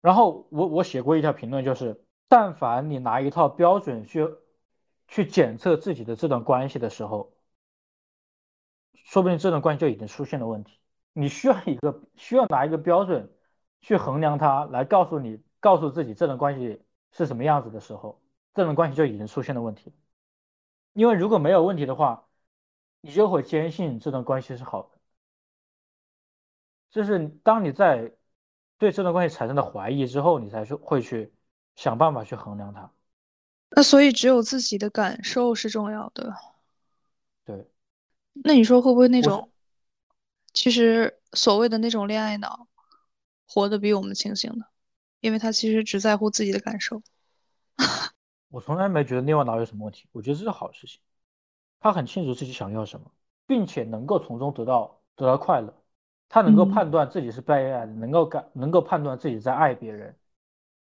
[0.01, 4.27] 然后我我写过一条评论，就是但凡你拿一套标准去
[5.07, 7.32] 去检测自己的这段关系的时候，
[8.93, 10.79] 说不定这段关系就已经出现了问题。
[11.13, 13.29] 你需要一个需要拿一个标准
[13.82, 18.21] 去衡量它，来告诉你告诉自己这段关系是什么样子的时候，
[18.53, 19.93] 这段关系就已经出现了问题。
[20.93, 22.27] 因为如果没有问题的话，
[23.01, 24.97] 你就会坚信这段关系是好的。
[26.89, 28.13] 就是当你在
[28.77, 31.33] 对这段关系产生了怀疑之后，你才是会去
[31.75, 32.91] 想办法去衡量它。
[33.69, 36.35] 那所以只有自己的感受是重要的。
[37.45, 37.65] 对
[38.33, 39.49] 那你说会不会那种，
[40.53, 42.67] 其实所谓的那种恋爱脑，
[43.47, 44.65] 活得比我们清醒的？
[45.21, 47.01] 因为他其实只在乎自己的感受。
[48.51, 50.99] 我从来没觉得恋爱脑有什么问题，我觉得这是好事情。
[51.79, 53.09] 他很清楚自己想要什么，
[53.47, 55.73] 并且能够从中得到得到快乐。
[56.29, 60.15] 他能够嗯，判断自己是被爱的，能够感能够判断自己在爱别人，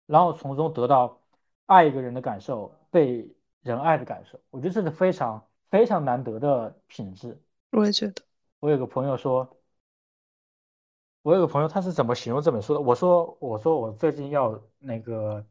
[0.07, 1.21] 然后从中得到
[1.67, 3.27] 爱一个人的感受，被
[3.61, 4.39] 人爱的感受。
[4.49, 7.39] 我觉得这是非常非常难得的品质。
[7.71, 8.21] 我也觉得。
[8.59, 9.47] 我有个朋友说，
[11.21, 12.79] 我有个朋友他是怎么形容这本书的？
[12.81, 15.45] 我说我说我最近要那个。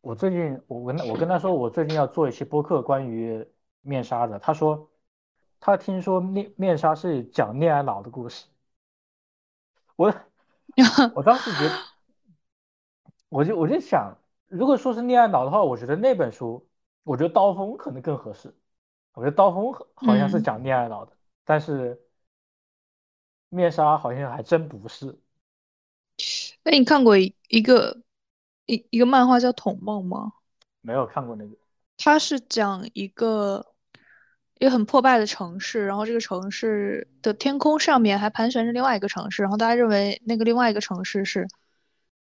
[0.00, 3.46] 我最近我我跟他说我最近要做一期播客关于
[3.82, 4.90] 面纱的，他说
[5.60, 8.46] 他听说面面纱是讲恋爱脑的故事，
[9.96, 10.14] 我
[11.14, 11.74] 我当时觉得
[13.28, 16.66] 我就我就想，如果说是恋爱脑的话，我觉得那本书，
[17.02, 18.54] 我觉得刀锋可能更合适，
[19.14, 21.12] 我觉得刀锋好好像是嗯，讲恋爱脑的，
[21.44, 22.00] 但是
[23.48, 25.18] 面纱好像还真不是，
[26.62, 28.00] 哎，你看过一一个
[28.68, 30.32] 一一个漫画叫《童梦》吗？
[30.80, 31.50] 没有看过那个，
[31.96, 33.66] 它是讲一个
[34.58, 41.48] 一个很破败的城市，然后这个城市的天空上面还盘旋着另外一个城市，然后大家认为那个另外一个城市是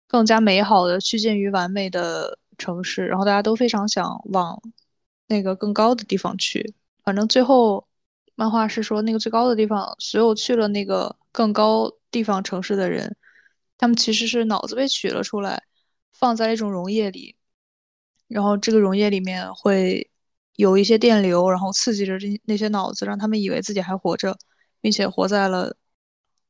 [0.07, 4.59] 更加美好的、趋近于完美的城市，然后大家都非常想往
[5.27, 6.73] 那个更高的地方去。
[7.03, 7.87] 反正最后
[8.35, 13.15] 漫画是说，那个最高的地方，所有去了那个更高地方城市的人，
[13.77, 15.63] 他们其实是脑子被取了出来，
[16.13, 17.35] 放在一种溶液里。
[18.27, 20.11] 然后这个溶液里面会
[20.55, 24.37] 有一些电流，然后刺激着这那些脑子，让他们以为自己还活着，
[24.81, 25.77] 并且活在了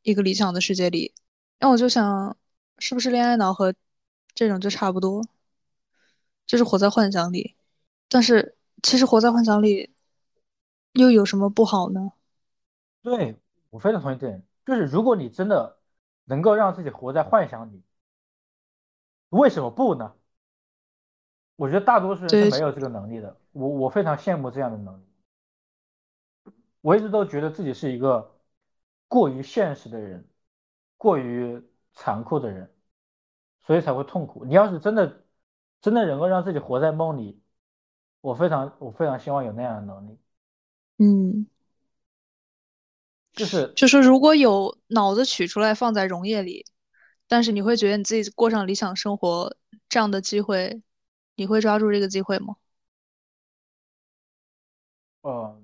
[0.01, 1.13] 一个理想的世界里。
[1.59, 2.35] 那我就想，
[2.79, 3.75] 是不是恋爱脑和
[4.33, 5.23] 这种就差不多，
[6.45, 7.55] 就是活在幻想里？
[8.09, 9.91] 但是其实活在幻想里
[10.93, 12.13] 又有什么不好呢？
[13.03, 13.37] 对，
[13.69, 15.77] 我非常同意这点，就是如果你真的
[16.25, 17.83] 能够让自己活在幻想里，
[19.29, 20.13] 为什么不呢？
[21.55, 25.03] 我觉得大多数人是，没有这个能力的，我我非常羡慕这样的能力。
[26.81, 28.39] 我一直都觉得自己是一个
[29.07, 30.27] 过于现实的人，
[30.95, 31.61] 过于
[31.93, 32.71] 残酷的人，
[33.65, 34.45] 所以才会痛苦。
[34.45, 35.25] 你要是真的
[35.81, 37.41] 真的能够让自己活在梦里，
[38.21, 40.19] 我非常我非常希望有那样的能力。
[40.99, 41.47] 嗯，
[43.33, 46.65] 就是就是如果有脑子取出来放在溶液里，
[47.27, 49.55] 但是你会觉得你自己过上理想生活
[49.89, 50.81] 这样的机会，
[51.35, 52.55] 你会抓住这个机会吗？
[55.21, 55.61] 呃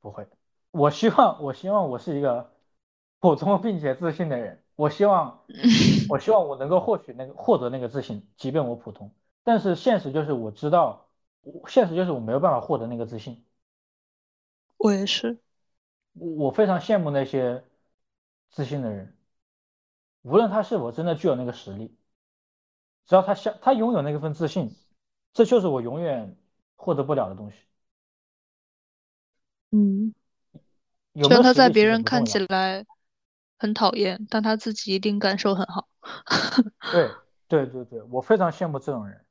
[0.00, 0.28] 不会，
[0.72, 2.54] 我希望我希望我是一个
[3.20, 4.64] 普通并且自信的人。
[4.76, 5.44] 我希望
[6.08, 9.14] 我希望我能够获取那个获得那个自信，即便我普通。
[9.44, 11.10] 但是现实就是我知道，
[11.68, 13.44] 现实就是我没有办法获得那个自信。
[14.78, 15.38] 我也是，
[16.12, 17.64] 我我非常羡慕那些
[18.50, 19.16] 自信的人，
[20.22, 21.96] 无论他是否真的具有那个实力，
[23.06, 24.74] 只要他相他拥有那份自信，
[25.32, 26.36] 这就是我永远
[26.76, 27.58] 获得不了的东西。
[29.70, 30.14] 嗯，
[31.12, 32.24] 有虽然他在别人看。
[32.24, 32.84] 起来
[33.58, 35.88] 很讨厌，但他自己一定感受很好。
[36.92, 37.10] 对
[37.48, 39.24] 对对对，我非常羡慕这种人，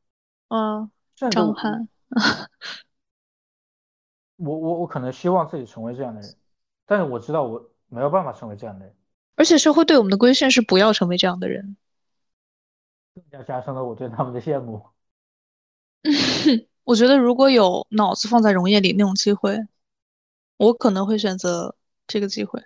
[0.49, 1.88] 啊，张翰，
[4.35, 6.35] 我我我可能希望自己成为这样的人，
[6.85, 8.95] 但是我知道我没有办法成为这样的人，
[9.38, 11.77] 而且社会对我们的规训是不要成为这样的人。
[13.13, 14.85] 更加加深了我对他们的羡慕。
[16.83, 19.57] 我觉得如果有脑子放在溶液里那种机会，
[20.57, 21.75] 我可能会选择
[22.07, 22.61] 这个机会。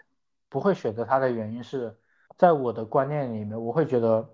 [0.50, 1.98] 不会选择它的原因是
[2.38, 4.28] 在我的观念里面，我会觉得，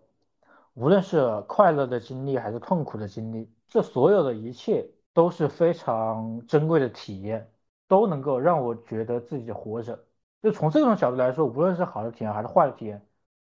[0.74, 7.52] 无论是快乐的经历还是痛苦的经历，这所有的一切都是非常珍贵的体验，
[7.88, 10.07] 都能够让我觉得自己活着。
[10.48, 13.06] 就从这种角度来说，无论是好的体验还是坏的体验，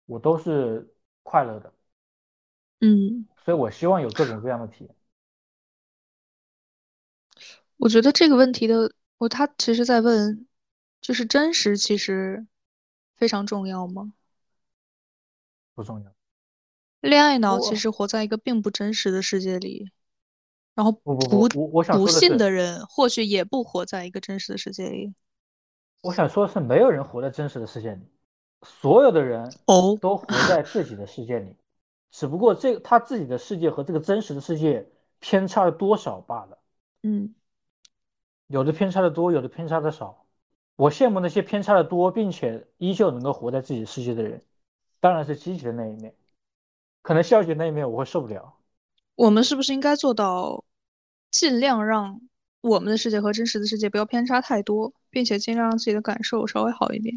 [0.05, 1.73] 我都是快乐的。
[2.79, 4.95] 嗯，所以我希望有各种各样的体验，
[7.75, 10.47] 我觉得这个问题的，我他其实在问，
[11.01, 12.47] 就是真实其实
[13.17, 14.13] 非常重要吗？
[15.73, 16.15] 不重要。
[17.01, 19.91] 恋爱脑其实活在一个并不真实的世界里，
[20.75, 25.13] 然后不不不不，我我想不信说的是，的人或许也不活在一个真实的世界里。
[26.05, 28.01] 我想说的是，没有人活在真实的世界里，
[28.61, 31.55] 所有的人哦，都活在自己的世界里，
[32.11, 34.87] 只不过这他自己的世界和这个真实的世界
[35.19, 36.59] 偏差了多少罢了，
[37.01, 37.33] 嗯，
[38.45, 40.27] 有的偏差的多，有的偏差的少。
[40.75, 44.43] 我羡慕那些偏差的多，并且依旧能够活在自己世界的人，
[44.99, 46.13] 当然是积极的那一面，
[47.01, 48.53] 可能消极的那一面我会受不了。
[49.15, 50.63] 我们是不是应该做到
[51.31, 52.21] 尽量让
[52.68, 57.16] 我们的世界和真实的世界不要偏差太多，并且尽量让自己的感受稍微好一点。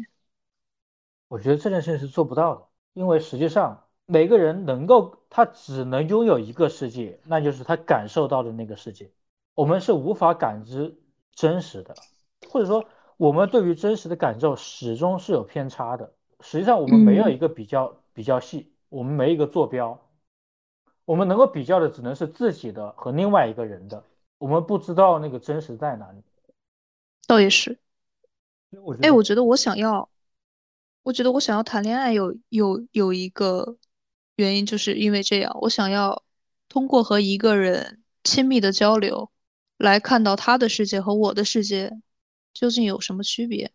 [1.27, 9.09] 我觉得这件事情是做不到的，因为实际上每个人能够，他只能拥有一个世界，那就是他感受到的那个世界。
[9.55, 10.95] 我们是无法感知
[11.33, 11.95] 真实的，
[12.47, 12.85] 或者说
[13.17, 16.13] 我们对于真实的感受始终是有偏差的。
[16.41, 19.99] 实际上我们没有一个比较比较细，我们没一个坐标，
[21.05, 24.03] 我们能够比较的只能是自己的和另外一个人的。
[24.39, 26.23] 我们不知道那个真实在哪里，
[27.27, 27.79] 倒也是。
[29.01, 30.09] 哎，我觉得我想要，
[31.03, 33.77] 我觉得我想要谈恋爱有有有一个
[34.35, 36.23] 原因，就是因为这样，我想要
[36.67, 39.29] 通过和一个人亲密的交流，
[39.77, 41.91] 来看到他的世界和我的世界
[42.53, 43.71] 究竟有什么区别。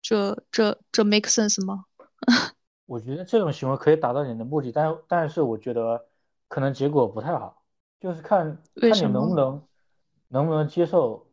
[0.00, 1.86] 这这这 make sense 吗？
[2.86, 6.06] 我觉得这种行为可以达到你的目的，但但是我觉得
[6.46, 7.62] 可能结果不太好，
[7.98, 9.60] 就是看看你能不能。
[10.28, 11.26] 能不能接受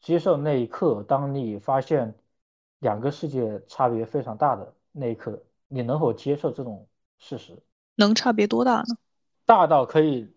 [0.00, 2.14] 接受那一刻，当你发现
[2.78, 6.86] 两个世界差别非常大的那一刻，你能否接受这种
[7.18, 7.58] 事实？
[7.96, 8.96] 能差别多大呢？
[9.44, 10.30] 大到可以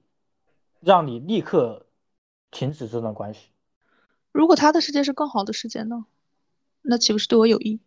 [0.80, 1.86] 让你立刻
[2.50, 3.50] 停止这段关系。
[4.32, 6.06] 如果他的世界是更好的世界呢？
[6.82, 7.80] 那岂不是对我有益？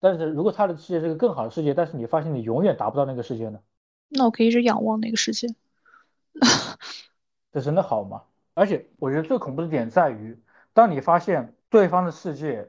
[0.00, 3.60] 但是如果他的世界是个更好的世界，但是你发现你永远达不到那个世界呢？
[4.08, 5.54] 那我可以一直仰望那个世界。
[7.52, 8.22] 这真的好吗？
[8.54, 10.38] 而且我觉得最恐怖的点在于，
[10.72, 12.68] 当你发现对方的世界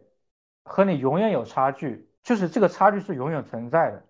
[0.63, 4.05] 和你永远有差距，就是这个差距是永远存在的，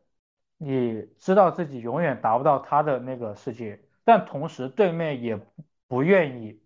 [0.57, 5.39] 你知道自己永远达不到他的那个世界，但同时对面也
[5.88, 6.61] 不愿意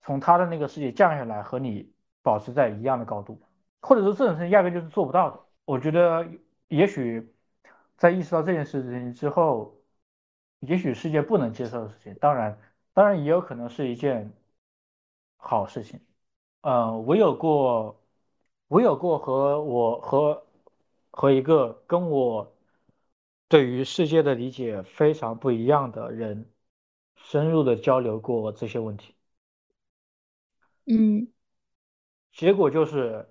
[0.00, 1.92] 从他的那个世界降下来和你
[2.22, 3.42] 保持在一样的高度，
[3.80, 5.40] 或者说这种事情压根就是做不到的。
[5.64, 6.26] 我觉得
[6.68, 7.34] 也许
[7.96, 9.76] 在意识到这件事情之后，
[10.60, 12.14] 也许世界不能接受的事情。
[12.20, 12.56] 当然。
[12.96, 14.32] 当然也有可能是一件
[15.36, 16.00] 好事情，
[16.62, 18.02] 嗯，我有过，
[18.68, 20.46] 我有过和我和
[21.10, 22.56] 和一个跟我
[23.48, 26.50] 对于世界的理解非常不一样的人
[27.16, 29.14] 深入的交流过这些问题，
[30.86, 31.30] 嗯，
[32.32, 33.28] 结果就是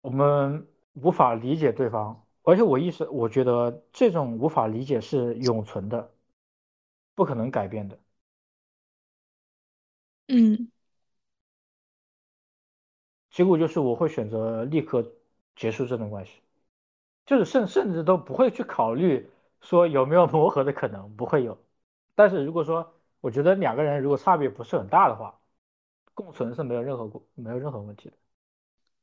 [0.00, 6.10] 我们无法理解对方，而且我意识我觉得这种无法理解是永存的，
[7.14, 7.98] 不可能改变的。
[10.28, 10.70] 嗯，
[13.30, 15.12] 结果就是我会选择立刻
[15.56, 16.32] 结束这段关系，
[17.26, 19.28] 就是甚甚至都不会去考虑
[19.60, 21.58] 说有没有磨合的可能，不会有。
[22.14, 25.40] 但是如果说我觉得两个人如果差别不是很大的话，
[26.14, 28.16] 共存是没有任何没有任何问题的。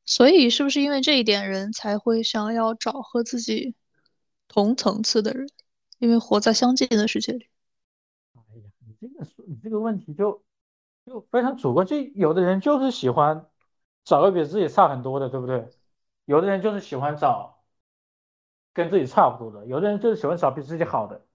[0.05, 3.75] 所以是不是因为这一点人才会想要找和自己
[4.47, 5.49] 同层次的人，
[5.99, 7.47] 因为活在相近的世界里？
[8.33, 10.41] 哎呀，你这个说你这个问题就。
[11.05, 13.49] 就非常主观，就有的人就是喜欢
[14.03, 15.69] 找个比自己差很多的，对不对？
[16.25, 17.63] 有的人就是喜欢找
[18.73, 21.25] 跟自己差不多的，有的人就是喜欢找比自己好的，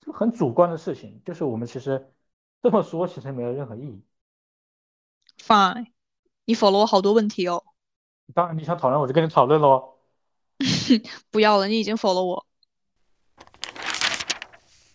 [0.00, 1.22] 这个很主观的事情。
[1.24, 2.12] 就是我们其实
[2.60, 4.02] 这么说，其实没有任何意义。
[5.40, 5.92] Fine，
[6.44, 7.64] 你否了我好多问题哦。
[8.34, 9.94] 当然，你想讨论，我就跟你讨论喽。
[11.30, 12.46] 不要了，你已经否了我。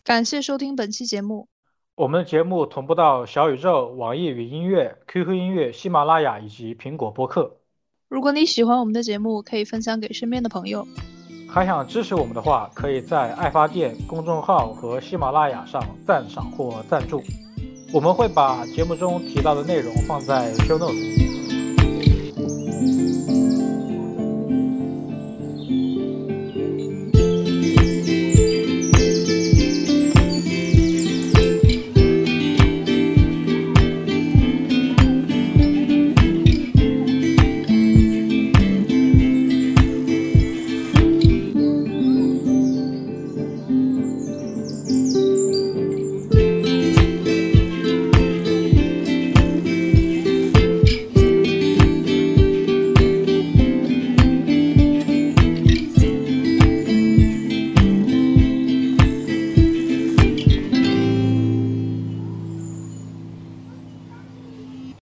[0.03, 1.47] 感谢收听本期节目。
[1.95, 7.57] 我们的节目同步到小宇宙、网易云音乐、QQ 音乐、喜马拉雅以及苹果播客。
[8.09, 10.87] 如果你喜欢我们的节目，可以分享给身边的朋友。
[11.47, 17.21] 还想支持我们的话，可以在爱发电公众号和喜马拉雅上赞赏或赞助。
[17.93, 21.42] 我们会把节目中提到的内容放在 show notes。